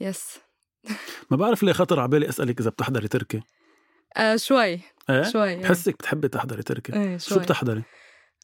Yes 0.01 0.39
ما 1.31 1.37
بعرف 1.37 1.63
ليه 1.63 1.73
خطر 1.73 2.01
على 2.01 2.09
بالي 2.09 2.29
أسألك 2.29 2.61
إذا 2.61 2.71
بتحضري 2.71 3.09
تركي 3.09 3.41
آه 4.17 4.37
شوي. 4.37 4.81
إيه؟ 5.11 5.23
شوي. 5.23 5.49
إيه. 5.51 5.63
بحسك 5.63 5.95
بتحبي 5.95 6.29
تحضري 6.29 6.63
تركي 6.63 6.93
إيه 6.93 7.19
شو 7.19 7.29
شوي. 7.35 7.39
بتحضري؟ 7.39 7.83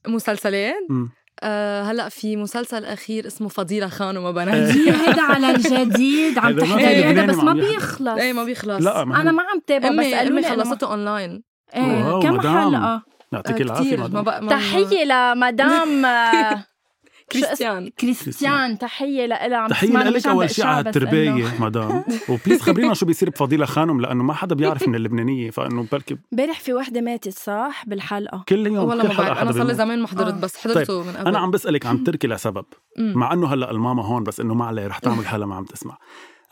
مسلسلات 0.07 0.75
مم. 0.91 1.11
آه 1.43 1.83
هلأ 1.83 2.09
في 2.09 2.37
مسلسل 2.37 2.85
أخير 2.85 3.27
اسمه 3.27 3.49
فضيلة 3.49 3.89
خانم 3.89 4.25
وبناتها 4.25 4.91
هيدا 4.91 5.23
على 5.23 5.51
الجديد 5.51 6.39
عم 6.39 6.57
في 6.65 6.87
هيدا 6.87 7.27
بس 7.27 7.37
ما. 7.37 7.53
بيخلص. 7.53 8.19
إيه 8.19 8.33
ما 8.33 8.45
بيخلص. 8.45 8.85
لا 8.85 9.05
ما 9.05 9.21
أنا 9.21 9.33
ما 9.33 9.43
عم 9.43 9.61
تابع 9.67 9.89
بس 9.89 10.07
قالوا 10.15 10.41
لي 10.41 10.49
خلصته 10.49 10.87
أونلاين. 10.91 11.43
إيه 11.75 12.21
كم. 12.21 12.41
حلقة؟ 12.41 13.03
يعطيك 13.33 13.57
آه 13.61 13.63
العافية 13.63 13.97
مدام. 13.97 14.49
تحية 14.49 15.05
لمدام 15.05 16.05
آه، 16.05 16.65
كريستيان. 17.33 17.89
كريستيان 17.89 18.79
تحية 18.79 19.27
لها 19.27 19.57
عم 19.57 19.69
تحية 19.69 19.89
تسمعنا، 19.89 20.09
لك 20.11 20.27
أول 20.27 20.51
شيء 20.51 20.67
على 20.67 20.93
إنه- 20.93 21.61
مدام. 21.61 22.05
وبليز 22.29 22.61
خبرينا 22.63 22.95
شو 22.95 23.07
بيصير 23.07 23.31
بفضيلة 23.31 23.67
خانم 23.67 24.01
لأنه 24.01 24.23
ما 24.25 24.35
حدا 24.35 24.55
بيعرف 24.55 24.89
من 24.89 24.95
اللبنانية 24.95 25.51
فإنه 25.51 25.87
بركي 25.93 26.17
امبارح 26.33 26.61
في 26.61 26.73
وحدة 26.75 27.01
ماتت 27.01 27.39
صح؟ 27.39 27.85
بالحلقة. 27.87 28.45
كل 28.49 28.67
يوم 28.67 28.77
والله 28.89 29.03
كل 29.03 29.09
ما 29.09 29.15
حلقة 29.15 29.43
أنا 29.43 29.53
صار 29.53 29.65
لي. 29.67 29.75
زمان 29.75 30.01
ما 30.03 30.09
حضرت 30.09 30.35
آه. 30.35 30.41
بس 30.41 30.57
حضرته 30.57 31.03
من 31.03 31.13
قبل. 31.17 31.27
أنا 31.29 31.39
عم 31.39 31.51
بسألك 31.51 31.87
عن 31.87 32.05
تركي 32.05 32.27
لسبب. 32.27 32.65
مع 32.99 33.33
إنه 33.33 33.47
هلأ 33.55 33.71
الماما 33.71 34.05
هون 34.07 34.25
بس 34.25 34.41
إنه 34.41 34.55
ما 34.55 34.65
عليه 34.65 34.87
رح 34.87 34.99
تعمل 34.99 35.27
حالها 35.27 35.47
ما 35.47 35.55
عم 35.55 35.65
تسمع. 35.65 35.99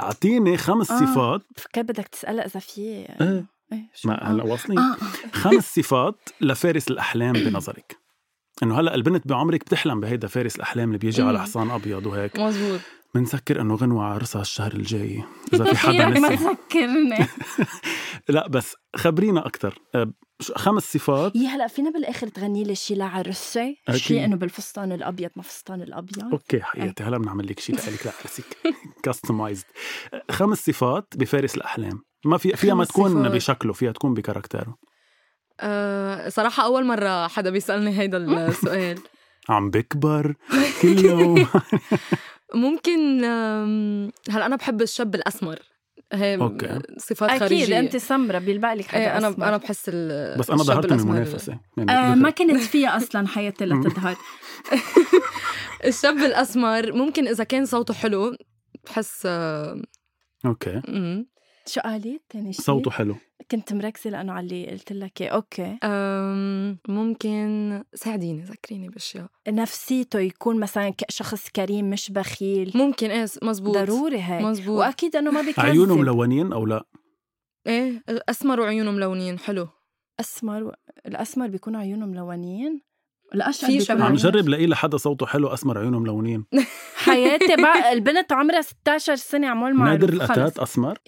أعطيني 0.00 0.56
خمس 0.56 0.90
آه. 0.90 0.96
صفات. 1.06 1.40
فكرت 1.56 1.84
بدك 1.90 2.08
تسألها 2.08 2.46
إذا 2.46 2.60
في 2.60 2.80
إيه. 2.80 3.44
ما 4.04 4.14
هلا 4.22 4.44
واصلين. 4.44 4.78
آه. 4.78 4.96
خمس 5.32 5.74
صفات 5.74 6.28
لفارس 6.40 6.90
الأحلام 6.90 7.32
بنظرك. 7.32 7.96
إنه 8.62 8.80
هلا 8.80 8.94
البنت 8.94 9.28
بعمرك 9.28 9.60
بتحلم 9.60 10.00
بهيدا 10.00 10.28
فارس 10.28 10.56
الأحلام 10.56 10.88
اللي 10.88 10.98
بيجي 10.98 11.22
على. 11.22 11.40
حصان 11.42 11.70
أبيض 11.70 12.06
وهيك. 12.06 12.40
مزبوط 12.40 12.80
بنسكر 13.14 13.60
إنه 13.60 13.74
غنوة 13.74 14.04
عرسها 14.04 14.42
الشهر 14.42 14.72
الجاي 14.72 15.24
إذا 15.52 15.64
في 15.64 15.76
حدا 15.86 16.08
ما 16.08 16.28
نسي. 16.28 16.36
تذكرني. 16.36 17.26
لا 18.28 18.48
بس 18.48 18.76
خبرينا 18.96 19.46
أكثر 19.46 19.78
خمس 20.56 20.92
صفات. 20.92 21.36
يا 21.36 21.48
هلا 21.48 21.66
فينا 21.66 21.90
بالآخر 21.90 22.28
تغني 22.28 22.64
لي 22.64 22.74
شي 22.74 22.94
لعرسي. 22.94 23.76
شي 23.96 24.24
إنه 24.24 24.36
بالفستان 24.36 24.92
الأبيض 24.92 25.30
ما 25.36 25.42
فستان 25.42 25.82
الأبيض. 25.82 26.24
أوكي 26.32 26.62
حياتي. 26.62 27.02
هلا 27.02 27.18
بنعمل 27.18 27.46
لك 27.46 27.60
شيء 27.60 27.76
لك 27.76 28.06
لعرسك 28.06 28.56
Customized 29.02 29.64
خمس 30.30 30.58
صفات 30.58 31.14
بفارس 31.16 31.56
الأحلام. 31.56 32.02
ما 32.24 32.38
في 32.38 32.56
فيها 32.56 32.74
ما 32.74 32.84
تكون 32.84 33.10
صفات. 33.22 33.32
بشكله 33.32 33.72
فيها 33.72 33.92
تكون 33.92 34.14
ب 34.14 34.20
character 34.20 34.66
ه. 34.66 34.76
آه 35.60 36.28
صراحة 36.28 36.64
أول 36.64 36.84
مرة 36.86 37.28
حدا 37.28 37.50
بيسألني 37.50 37.98
هيدا 37.98 38.16
السؤال. 38.48 38.98
عم 39.48 39.70
بكبر 39.70 40.34
كل 40.82 41.04
يوم. 41.04 41.46
ممكن 42.54 43.24
هلا 44.30 44.46
أنا 44.46 44.56
بحب 44.56 44.82
الشاب 44.82 45.14
الأسمر. 45.14 45.58
هي 46.12 46.36
okay. 46.36 46.78
صفات 46.98 47.30
أكيد 47.30 47.40
خارجية. 47.40 47.78
أنت 47.78 47.96
سمرة 47.96 48.38
بيلبق 48.38 48.72
لك 48.72 48.86
حدا 48.86 49.00
إيه 49.00 49.18
أنا 49.18 49.28
أسمر. 49.28 49.48
أنا 49.48 49.56
بحس 49.56 49.84
ال 49.88 50.38
بس 50.38 50.50
الشاب 50.50 50.66
ظهرت 50.66 50.92
من 50.92 50.98
الأسمر- 50.98 51.02
المنافسه 51.02 51.58
يعني 51.76 51.92
آه 51.92 52.14
ما 52.14 52.30
كنت 52.30 52.56
فيها 52.56 52.96
أصلا 52.96 53.26
حياتي 53.28 53.64
لتظهر 53.64 54.16
الشاب 55.84 56.16
الأسمر 56.18 56.92
ممكن 56.92 57.28
إذا 57.28 57.44
كان 57.44 57.64
صوته 57.66 57.94
حلو 57.94 58.36
بحس 58.84 59.22
آه، 59.26 59.82
okay. 60.46 60.82
مم. 60.88 61.26
شو 61.70 61.80
قالت 61.80 62.22
تاني 62.28 62.52
شي؟ 62.52 62.62
صوته 62.62 62.90
حلو. 62.90 63.16
كنت 63.50 63.72
مركزة 63.72 64.10
لأنه 64.10 64.32
على 64.32 64.46
اللي 64.46 64.70
قلت 64.70 64.92
لك 64.92 65.22
إياه. 65.22 65.30
okay. 65.30 65.78
أم، 65.84 66.78
ممكن 66.88 67.82
ساعديني 67.94 68.42
ذكريني 68.42 68.88
باشياء 68.88 69.26
نفسيته 69.48 70.18
يكون 70.18 70.60
مثلا 70.60 70.94
شخص 71.08 71.48
كريم 71.48 71.90
مش 71.90 72.10
بخيل. 72.10 72.72
ممكن 72.74 73.10
إيه 73.10 73.26
مزبوط 73.42 73.74
ضروري 73.74 74.22
هيك. 74.22 74.44
مزبوط 74.44 74.78
وأكيد 74.78 75.16
إنه 75.16 75.30
ما 75.30 75.40
بيكذب 75.40 75.66
عيونه 75.66 75.96
ملونين 75.96 76.52
أو 76.52 76.66
لا؟ 76.66 76.84
إيه 77.66 78.02
اسمر 78.08 78.60
وعيونه 78.60 78.90
ملونين 78.90 79.38
حلو. 79.38 79.68
أسمر 80.20 80.74
الأسمر 81.06 81.48
بيكونوا 81.48 81.80
عيونه 81.80 82.06
ملونين؟ 82.06 82.80
الاشقر 83.34 83.66
في 83.66 83.80
شباب. 83.80 84.02
عم 84.02 84.14
جرب 84.14 84.48
لاقي 84.48 84.66
لحدا 84.66 84.96
صوته 84.96 85.26
حلو 85.26 85.48
أسمر 85.48 85.78
عيونه 85.78 85.98
ملونين 85.98 86.44
حياتي 87.04 87.56
بقى 87.56 87.92
البنت 87.92 88.32
عمرها 88.32 88.60
16 88.60 89.14
سنة 89.16 89.48
عمول 89.48 89.74
معروف 89.74 89.90
نادر 90.00 90.08
الأتات. 90.12 90.58
أسمر؟ 90.58 90.98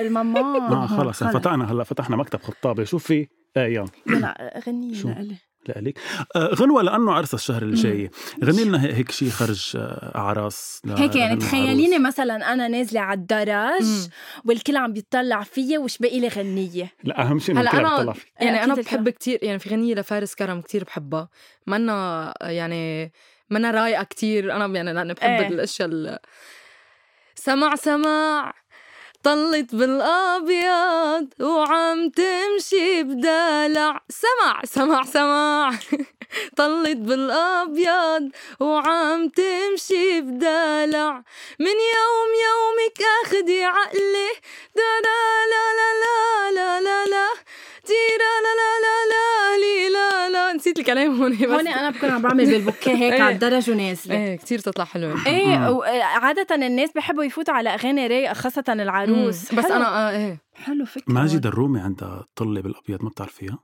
الماما 0.00 0.40
آه 0.40 0.86
خلص 0.86 1.24
فتحنا 1.24 1.72
هلا 1.72 1.84
فتحنا 1.84 2.16
مكتب 2.16 2.42
خطابه 2.42 2.84
شو 2.84 2.98
في؟ 2.98 3.28
إيه 3.56 3.74
يلا 3.74 4.62
غني 4.66 4.94
شو؟ 4.94 5.08
لإلي. 5.08 5.36
لك 5.76 5.98
آه 6.36 6.54
غنوة 6.54 6.82
لأنه 6.82 7.12
عرس 7.12 7.34
الشهر 7.34 7.62
الجاي. 7.62 8.10
غني 8.44 8.64
لنا 8.64 8.84
هي- 8.84 8.92
هيك 8.94 9.10
شيء 9.10 9.30
خرج 9.30 9.72
آه، 9.76 10.12
أعراس 10.14 10.82
ل- 10.84 10.90
هيك 10.92 11.16
يعني 11.16 11.36
تخيليني. 11.36 11.98
مثلا 11.98 12.52
أنا 12.52 12.68
نازلة 12.68 13.00
على 13.00 13.18
الدرج 13.18 13.82
مم. 13.82 14.08
والكل 14.44 14.76
عم 14.76 14.92
بيطلع 14.92 15.42
فيا 15.42 15.78
وش 15.78 15.98
باقي 15.98 16.20
لي 16.20 16.28
غنية. 16.28 16.92
لا 17.04 17.22
أهم 17.22 17.38
شيء 17.38 17.58
هلا 17.58 18.12
فيك. 18.12 18.32
يعني 18.40 18.64
أنا 18.64 18.72
أكيد 18.72 18.84
بحب 18.84 19.08
كتير 19.08 19.38
يعني 19.42 19.58
في 19.58 19.68
غنية 19.70 19.94
لفارس 19.94 20.34
كرم 20.34 20.60
كتير 20.60 20.84
بحبها. 20.84 21.28
منا 21.66 22.34
يعني 22.40 23.12
منا 23.50 23.70
رايقة 23.70 24.04
كتير. 24.04 24.52
أنا 24.56 24.66
يعني 24.76 24.92
لأني 24.92 25.14
بحب 25.14 25.28
إيه. 25.30 25.48
الأشياء 25.48 25.88
ال... 25.88 26.18
سمع 27.34 27.74
سمع. 27.74 28.52
طلت 29.28 29.74
بالأبيض 29.74 31.28
وعم 31.40 32.08
تمشي 32.08 33.02
بدلع. 33.02 34.00
سمع 34.08 34.62
سمع 34.64 35.02
سمع. 35.04 35.70
طلت 36.58 36.96
بالأبيض 36.96 38.30
وعم 38.60 39.28
تمشي 39.28 40.20
بدلع. 40.20 41.22
من 41.60 41.76
يوم 41.96 42.30
يومك 42.46 43.00
اخدي 43.24 43.64
عقلي. 43.64 44.30
دا 44.76 44.90
لا 45.04 45.20
لا 45.52 45.64
لا 45.78 46.50
لا 46.50 46.80
لا 46.80 47.06
لا. 47.06 47.28
تيرا 47.88 48.32
لا 48.44 48.52
لا 48.60 48.70
لا 48.84 48.96
لا 49.12 49.56
لي 49.62 49.88
لا 49.94 50.30
لا. 50.30 50.52
نسيت 50.52 50.78
الكلام 50.78 51.22
هون. 51.22 51.32
بس 51.32 51.42
هون 51.42 51.68
أنا 51.68 51.90
بكون 51.90 52.10
عم 52.10 52.22
بعمل 52.22 52.46
بالبوكيه 52.46 52.92
هيك 52.94 53.12
إيه. 53.12 53.22
على 53.22 53.34
الدرج 53.34 53.70
ونازلة. 53.70 54.14
إيه 54.14 54.36
كتير 54.36 54.58
تطلع 54.58 54.84
حلوة. 54.84 55.26
إيه 55.26 55.70
و- 55.70 55.82
عادة 56.02 56.54
الناس 56.66 56.90
بحبوا 56.92 57.24
يفوتوا 57.24 57.54
على 57.54 57.68
أغاني 57.74 58.06
رايقة 58.06 58.34
خاصة 58.34 58.64
العروس. 58.68 59.52
مم. 59.52 59.58
بس. 59.58 59.64
أنا 59.64 60.08
آه 60.08 60.16
إيه. 60.16 60.40
حلو 60.54 60.84
فكرة. 60.84 61.12
ماجد 61.12 61.46
الرومي 61.46 61.80
عندها 61.80 62.26
طلة 62.36 62.60
بالأبيض 62.60 63.02
ما 63.04 63.08
بتعرفيها؟ 63.10 63.58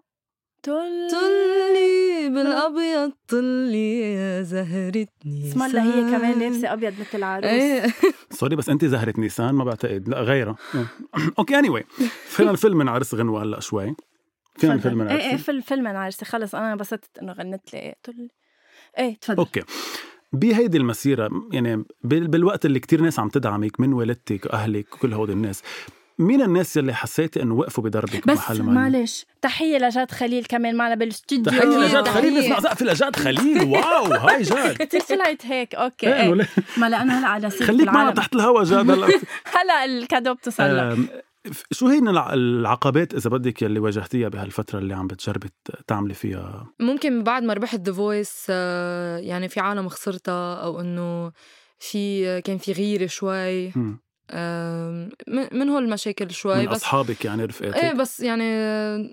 طل 0.63 1.09
طلي 1.13 2.29
بالأبيض 2.29 3.13
طلي 3.29 4.01
يا 4.15 4.43
زهرتني 4.43 5.51
اسم 5.51 5.63
الله 5.63 5.83
هي 5.83 6.17
كمان 6.17 6.39
لابسة 6.39 6.73
أبيض 6.73 6.93
مثل 7.01 7.19
العروس. 7.19 7.47
إيه. 7.51 7.87
Sorry 8.41 8.57
بس 8.57 8.69
انت 8.69 8.85
زهرة 8.85 9.15
نيسان 9.19 9.55
ما 9.55 9.65
بعتقد. 9.65 10.09
لا 10.09 10.21
غيرها. 10.21 10.57
Okay 11.39 11.59
anyway 11.59 11.85
فينا 12.27 12.51
الفيلم 12.51 12.77
من 12.79 12.89
عرس 12.89 13.15
غنوة 13.15 13.43
هلأ 13.43 13.61
شوي. 13.61 13.95
فينا 14.57 14.75
الفيلم 14.75 14.99
من 14.99 15.09
إيه 15.09 15.31
إيه 15.31 15.37
فيلم 15.37 15.61
فيلم 15.61 15.87
عرسي 15.87 16.25
خلص 16.25 16.55
أنا 16.55 16.73
انبسطت 16.73 17.19
إنه 17.23 17.33
غنت 17.33 17.75
لي. 17.75 17.95
طل 18.03 18.29
إيه 18.99 19.17
تفضل. 19.21 19.39
Okay. 19.39 19.63
بهيدي 20.33 20.79
المسيرة 20.79 21.31
يعني 21.53 21.85
بال- 22.05 22.29
بالوقت 22.29 22.65
اللي 22.67 22.81
كتير 22.81 23.01
ناس 23.01 23.19
عم 23.19 23.29
تدعمك 23.29 23.81
من 23.81 23.93
والدتك 23.93 24.47
واهلك 24.47 24.95
وكل 24.95 25.13
هول 25.15 25.31
الناس 25.31 25.63
مين 26.19 26.43
الناس 26.43 26.77
يلي 26.77 26.95
حسيتي 26.95 27.43
إنه 27.43 27.55
وقفوا 27.55 27.85
بدربك 27.85 28.27
بس 28.29 28.51
معين؟ 28.51 28.63
معلش 28.65 29.27
تحية 29.43 29.79
لجاد 29.79 30.11
خليل 30.11 30.45
كمان 30.45 30.77
معنا 30.77 30.95
بالاستوديو 30.95 31.45
تحية 31.45 31.65
لجاد. 31.69 32.09
خليل 32.09 32.35
نسمع 32.39 32.61
سقف 32.61 32.83
لجاد 32.83 33.17
خليل. 33.17 33.63
Wow 33.63 34.05
hi 34.05 34.43
جاد. 34.43 34.77
كثير 34.77 35.01
طلعت 35.01 35.47
هيك 35.47 35.75
okay 35.75 36.15
إيه. 36.15 36.47
ما 36.77 36.89
لا 36.89 37.03
أنا 37.03 37.19
هلا 37.19 37.27
على 37.29 37.51
سيرة 37.51 37.67
خليك 37.67 37.89
معنا. 37.89 38.11
تحت 38.11 38.35
الهوا 38.35 38.65
جاد 38.65 38.91
هلا. 38.91 39.07
هلا 39.57 39.85
ال 39.85 39.92
cadeau 39.92 40.35
بتصل 40.35 40.63
شو 41.71 41.87
هي 41.87 41.99
الع- 41.99 42.35
العقبات 42.35 43.15
إذا 43.15 43.31
بدك 43.31 43.63
يلي 43.63 43.79
واجهتيها 43.81 44.29
بهالفترة 44.29 44.79
اللي 44.79 44.95
عم 44.95 45.07
بتجربي 45.07 45.49
تعملي 45.87 46.15
فيها؟ 46.15 46.67
ممكن 46.81 47.23
بعد 47.23 47.43
ما 47.43 47.53
ربحت 47.55 47.81
The 47.81 47.93
Voice 47.93 48.49
يعني 49.29 49.49
في 49.49 49.61
عالم 49.61 49.89
خسرتها 49.89 50.55
أو 50.55 50.81
إنه 50.81 51.33
في 51.79 52.41
كان 52.43 52.59
في 52.59 52.73
غيرة 52.73 53.07
شوي. 53.07 53.73
من 55.53 55.69
هول 55.69 55.85
المشاكل 55.85 56.31
شوي 56.31 56.59
من 56.59 56.67
بس 56.67 56.77
أصحابك 56.77 57.25
يعني 57.25 57.45
رفقاتك؟ 57.45 57.77
إيه 57.77 57.93
بس 57.93 58.21
يعني 58.21 58.45
آه، 58.45 59.11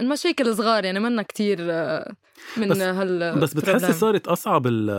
المشاكل 0.00 0.56
صغار 0.56 0.84
يعني 0.84 1.00
منا 1.00 1.22
كتير 1.22 1.58
آه، 1.60 2.12
من 2.56 2.68
بس- 2.68 2.78
هال 2.80 3.40
بس 3.40 3.54
بتحسي. 3.54 3.92
صارت 3.92 4.28
أصعب 4.28 4.66
ال- 4.66 4.90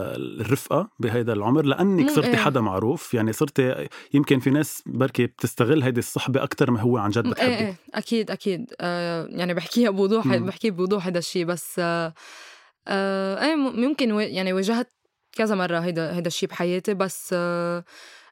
الرفقة 0.41 0.89
بهيدا 0.99 1.33
العمر 1.33 1.65
لانك 1.65 2.09
صرتي 2.09 2.27
إيه. 2.27 2.35
حدا 2.35 2.62
معروف 2.62 3.13
يعني 3.13 3.33
صرتي 3.33 3.88
يمكن 4.13 4.39
في 4.39 4.49
ناس 4.49 4.83
بركي 4.85 5.25
بتستغل 5.25 5.83
هيدي 5.83 5.99
الصحبة 5.99 6.43
أكثر 6.43 6.71
ما 6.71 6.81
هو 6.81 6.97
عن 6.97 7.09
جد 7.09 7.25
إيه 7.25 7.31
بتحبك 7.31 7.49
إيه 7.49 7.75
أكيد 7.93 8.31
أكيد 8.31 8.73
آه 8.81 9.25
يعني 9.29 9.53
بحكيها 9.53 9.89
بوضوح. 9.89 10.27
بحكي 10.27 10.69
بوضوح 10.71 11.07
هذا 11.07 11.17
الشيء 11.19 11.45
بس 11.45 11.75
آه 11.79 12.13
إيه 13.45 13.55
ممكن 13.55 14.09
يعني 14.19 14.53
واجهت 14.53 14.91
كذا 15.31 15.55
مرة 15.55 15.79
هيدا 15.79 16.15
هيدا 16.15 16.27
الشيء 16.27 16.49
بحياتي 16.49 16.93
بس 16.93 17.29
آه 17.33 17.83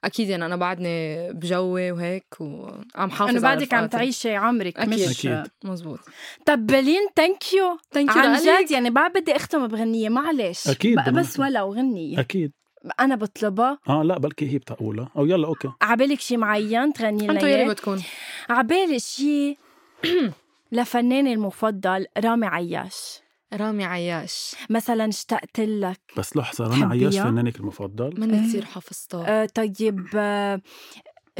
أكيد 0.03 0.29
يعني 0.29 0.45
أنا 0.45 0.55
بعدني 0.55 1.29
بجوي 1.33 1.91
وهيك 1.91 2.25
وعم 2.39 3.10
حافظ 3.12 3.29
انه 3.29 3.39
بعدك 3.39 3.73
عم. 3.73 3.86
تعيشي 3.86 4.36
عمرك 4.36 4.79
أكيد. 4.79 5.10
مش 5.10 5.25
أكيد. 5.25 5.51
مزبوط. 5.63 5.99
طب 6.45 6.65
بلين 6.67 7.07
thank 7.15 7.54
you 7.54 7.78
thank 7.91 8.15
you 8.15 8.21
عن 8.21 8.33
لك 8.33 8.41
جد؟ 8.65 8.71
يعني 8.71 8.89
بعد 8.89 9.12
بدي 9.13 9.36
أختم 9.36 9.67
بغنية 9.67 10.10
معلش. 10.10 10.67
بدنا 10.69 11.12
بس. 11.12 11.39
ولو 11.39 11.73
غنية. 11.73 12.19
أكيد. 12.19 12.51
أنا 12.99 13.15
بطلبها. 13.15 13.79
آه 13.89 14.03
لا 14.03 14.17
بلكي 14.19 14.53
هي 14.53 14.57
بتقولها. 14.57 15.10
أو 15.17 15.25
يلا 15.25 15.47
okay. 15.47 15.69
عبالك 15.81 16.19
شي 16.19 16.38
معين 16.38 16.93
تغني 16.93 17.23
لنا 17.23 17.33
انتو 17.33 17.45
يلي؟ 17.45 17.69
بتكون. 17.69 18.03
عبالي 18.49 18.99
شي 18.99 19.57
لفناني 20.71 21.33
المفضل 21.33 22.05
رامي 22.17 22.47
عياش. 22.47 23.19
رامي 23.53 23.83
عياش. 23.86 24.55
مثلا 24.69 25.10
اشتقت 25.10 25.60
لك. 25.60 25.99
بس 26.17 26.38
لحظة 26.38 26.67
رامي 26.67 26.83
عياش؟ 26.83 27.17
فنانك 27.19 27.60
المفضل؟ 27.60 28.19
مني 28.21 28.39
إيه. 28.39 28.47
كثير 28.49 28.65
حافظتها 28.65 29.43
آه 29.43 29.45
طيب 29.45 30.07
آه 30.15 30.62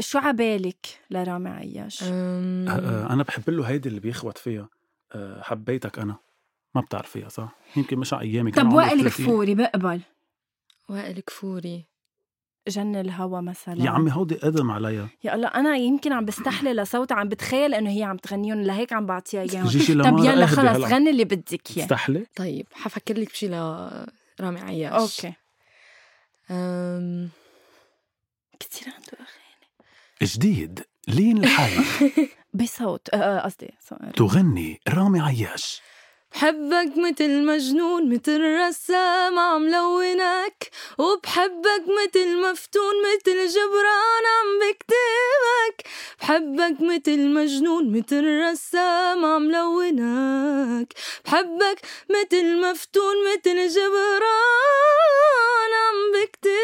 شو 0.00 0.18
عبالك 0.18 0.86
لرامي 1.10 1.50
عياش؟ 1.50 2.02
أم، 2.02 2.68
آه، 2.68 2.72
آه، 2.72 3.12
أنا 3.12 3.22
بحب 3.22 3.50
له 3.50 3.64
هيدي 3.64 3.88
اللي 3.88 4.00
بيخوت 4.00 4.38
فيها. 4.38 4.68
آه، 5.14 5.42
حبيتك 5.42 5.98
أنا. 5.98 6.16
ما 6.74 6.80
بتعرفيها 6.80 7.28
صح؟ 7.28 7.56
يمكن 7.76 7.98
مش 7.98 8.14
على 8.14 8.22
أيامي 8.22 8.50
كان 8.50 8.68
طب 8.68 8.72
وائل 8.76 9.00
30. 9.00 9.08
كفوري 9.26 9.54
بقبل. 9.54 10.00
وائل 10.88 11.20
كفوري. 11.20 11.86
جن 12.68 12.96
الهوى 12.96 13.42
مثلا. 13.42 13.82
يا 13.84 13.90
عمي 13.90 14.12
هودي 14.12 14.34
قدم 14.34 14.70
عليها 14.70 15.08
يا 15.24 15.34
الله 15.34 15.48
أنا 15.48 15.76
يمكن 15.76 16.12
عم 16.12 16.24
بستحلي 16.24 16.72
لصوتها 16.72 17.14
عم 17.14 17.28
بتخيل 17.28 17.74
إنه 17.74 17.90
هي 17.90 18.02
عم 18.02 18.16
تغنيهم 18.16 18.62
لهيك 18.62 18.92
عم 18.92 19.06
بعطيها 19.06 19.40
إياهم. 19.42 19.68
طب 20.02 20.18
يلا 20.24 20.46
خلص. 20.46 20.92
غني 20.92 21.10
اللي 21.10 21.24
بدك 21.24 21.76
إياه. 21.76 21.84
تستحلي 21.86 22.26
طيب 22.36 22.66
حفكر 22.72 23.18
لك 23.18 23.30
بشي 23.30 23.48
لرامي 23.48 24.60
عياش. 24.60 24.92
أوكي. 25.24 25.34
أم، 26.50 27.28
كثير 28.60 28.88
عنده 28.94 29.12
أغاني. 29.12 30.32
جديد 30.32 30.80
لين 31.08 31.38
الحي. 31.44 31.76
بصوت 32.54 33.08
آه، 33.14 33.16
آه، 33.16 33.40
قصدي. 33.40 33.70
تغني 34.16 34.80
رامي 34.88 35.20
عياش. 35.20 35.80
بحبك 36.32 36.92
متل 36.96 37.46
مجنون 37.46 38.08
متل 38.08 38.58
رسام 38.60 39.38
عم 39.38 39.68
لونك. 39.68 40.70
وبحبك 40.98 41.84
متل 41.98 42.50
مفتون 42.50 42.94
متل 43.04 43.46
جبران 43.46 44.24
عم 44.36 44.48
بكتبك. 44.62 45.76
بحبك 46.20 46.76
متل 46.80 47.34
مجنون 47.34 47.92
متل 47.92 48.40
رسام 48.40 49.24
عم 49.24 49.50
لونك. 49.50 50.94
بحبك 51.24 51.78
متل 52.10 52.60
مفتون 52.60 53.16
متل 53.32 53.68
جبران 53.68 55.72
عم 55.86 55.98
بكتبك. 56.14 56.54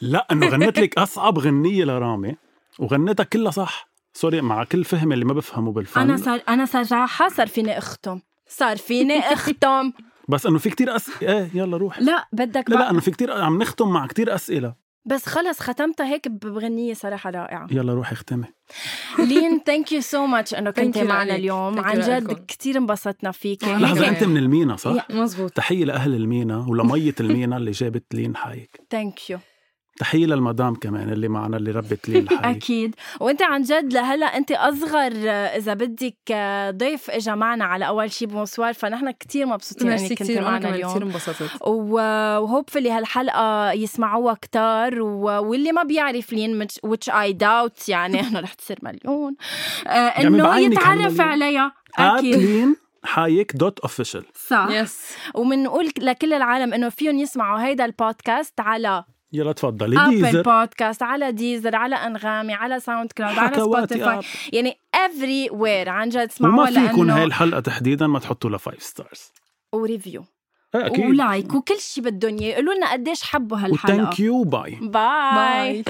لا 0.00 0.26
إنه 0.32 0.48
غنت 0.48 0.78
لك 0.78 0.98
أصعب 0.98 1.38
غنية 1.38 1.84
لرامي 1.84 2.36
وغنتها 2.78 3.24
كلها 3.24 3.50
صح. 3.50 3.91
سوري 4.12 4.40
مع 4.40 4.64
كل 4.64 4.84
فهم 4.84 5.12
اللي 5.12 5.24
ما 5.24 5.32
بفهمه 5.32 5.72
بالفن 5.72 6.00
أنا 6.00 6.16
صار 6.16 6.42
أنا 6.48 6.64
صراحة 6.64 7.28
صار 7.28 7.46
فيني 7.46 7.78
أختم 7.78 8.20
صار 8.48 8.76
فيني 8.76 9.18
أختم 9.34 9.92
بس 10.28 10.46
إنه 10.46 10.58
في 10.58 10.70
كتير 10.70 10.96
أس... 10.96 11.10
إيه 11.22 11.50
يلا 11.54 11.76
روح 11.76 11.98
لا 12.00 12.28
بدك 12.32 12.70
لا 12.70 12.76
بقى. 12.76 12.84
لا 12.84 12.90
إنه 12.90 13.00
في 13.00 13.10
كتير 13.10 13.32
عم 13.32 13.62
نختم 13.62 13.88
مع 13.92 14.06
كتير 14.06 14.34
أسئلة 14.34 14.74
بس 15.04 15.26
خلص 15.26 15.60
ختمتها 15.60 16.06
هيك 16.06 16.28
بغنية 16.28 16.94
صراحة 16.94 17.30
رائعة 17.30 17.66
يلا 17.70 17.94
روح 17.94 18.12
اختمي 18.12 18.44
لين 19.18 19.60
thank 19.66 19.92
you 19.92 20.00
so 20.00 20.26
much 20.26 20.54
إنه 20.54 20.70
كنت 20.70 20.98
Thank 20.98 21.00
you 21.00 21.04
معنا. 21.04 21.34
اليوم 21.34 21.78
عن 21.80 22.00
جد. 22.00 22.44
كثير 22.48 22.76
انبسطنا 22.76 23.30
فيك 23.30 23.64
لحظة،. 23.64 24.08
أنت 24.08 24.24
من 24.24 24.36
المينا 24.36 24.76
صح؟ 24.76 25.10
مزبوط 25.10 25.50
تحية 25.52 25.84
لأهل 25.84 26.14
المينا 26.14 26.66
ولمية 26.68 27.14
المينا 27.20 27.56
اللي 27.56 27.70
جابت 27.70 28.14
لين 28.14 28.36
حايك 28.36 28.80
thank 28.90 29.30
you 29.30 29.38
تحيه 30.02 30.26
للمدام 30.26 30.74
كمان 30.74 31.12
اللي 31.12 31.28
معنا 31.28 31.56
اللي 31.56 31.70
ربت 31.70 32.08
لين 32.08 32.28
حايك 32.28 32.44
أكيد. 32.56 32.94
وأنت 33.20 33.42
عن 33.42 33.62
جد 33.62 33.92
لهلا 33.92 34.26
أنت 34.26 34.52
أصغر 34.52 35.12
آه، 35.16 35.30
إذا 35.56 35.74
بدك 35.74 36.16
آه، 36.32 36.70
ضيف 36.70 37.10
اجى 37.10 37.34
معنا 37.34 37.64
على 37.64 37.88
أول 37.88 38.12
شي 38.12 38.26
bonsoir. 38.26 38.72
فنحن 38.72 39.10
كثير 39.10 39.46
مبسوطين 39.46 39.88
ميرسي 39.88 40.06
إنك 40.10 40.18
كنت 40.18 40.30
معنا 40.30 40.58
كمان 40.58 40.58
كثير 40.58 40.74
اليوم 40.74 41.02
انبسطت. 41.02 41.50
و 41.60 41.73
hopefully 41.73 42.90
هالحلقة 42.90 43.72
يسمعوها 43.72 44.34
كتار. 44.34 45.02
و... 45.02 45.24
واللي 45.24 45.72
ما 45.72 45.82
بيعرف 45.82 46.32
لين 46.32 46.64
which- 46.64 47.12
I 47.12 47.32
doubt 47.32 47.88
يعني 47.88 48.20
إنه 48.28 48.40
رح 48.40 48.54
تصير 48.54 48.78
مليون. 48.82 49.36
آه 49.86 49.90
إنه 49.90 50.42
بعينك 50.42 50.72
يتعرف. 50.72 51.20
عليها. 51.20 51.72
أكيد. 51.98 52.36
لين 52.36 52.76
حايك 53.04 53.56
dot 53.56 53.80
official 53.80 54.24
صح. 54.48 54.66
yes 54.70 55.16
ومنقول 55.34 55.88
لكل 55.98 56.32
العالم 56.32 56.74
إنه 56.74 56.88
فيهم 56.88 57.18
يسمعوا 57.18 57.64
هيدا 57.64 57.84
البودكاست 57.84 58.60
على 58.60 59.04
يلا 59.32 59.52
تفضلي. 59.52 59.98
Apple 59.98 60.10
Deezer 60.10 60.42
بودكاست 60.42 61.02
على 61.02 61.32
Deezer 61.32 61.76
على 61.76 61.96
أنغامي 61.96 62.54
على 62.54 62.80
SoundCloud 62.80 63.38
على 63.38 63.56
Spotify. 63.56 64.20
يعني 64.52 64.76
everywhere 64.94 65.88
عن 65.88 66.08
جد 66.08 66.16
اسمعوها 66.16 66.70
وما 66.70 66.88
فيكم 66.88 67.10
هاي 67.10 67.24
الحلقة 67.24 67.60
تحديدا 67.60 68.06
ما 68.06 68.18
تحطوا 68.18 68.50
لها 68.50 68.58
5 68.58 68.78
stars 68.78 69.32
و 69.72 69.79
review 69.79 70.24
أكيد. 70.74 71.04
و 71.06 71.16
like 71.16 71.54
وكل 71.54 71.78
شيء 71.78 72.04
بدهم 72.04 72.38
اياه 72.38 72.52
يقولوا 72.52 72.74
لنا 72.74 72.92
قديش 72.92 73.22
حبوا 73.22 73.58
هالحلقة. 73.58 73.94
و 73.94 73.98
thank 73.98 74.20
you 74.20 74.44
bye 74.44 74.78
bye 74.80 75.82
bye 75.82 75.84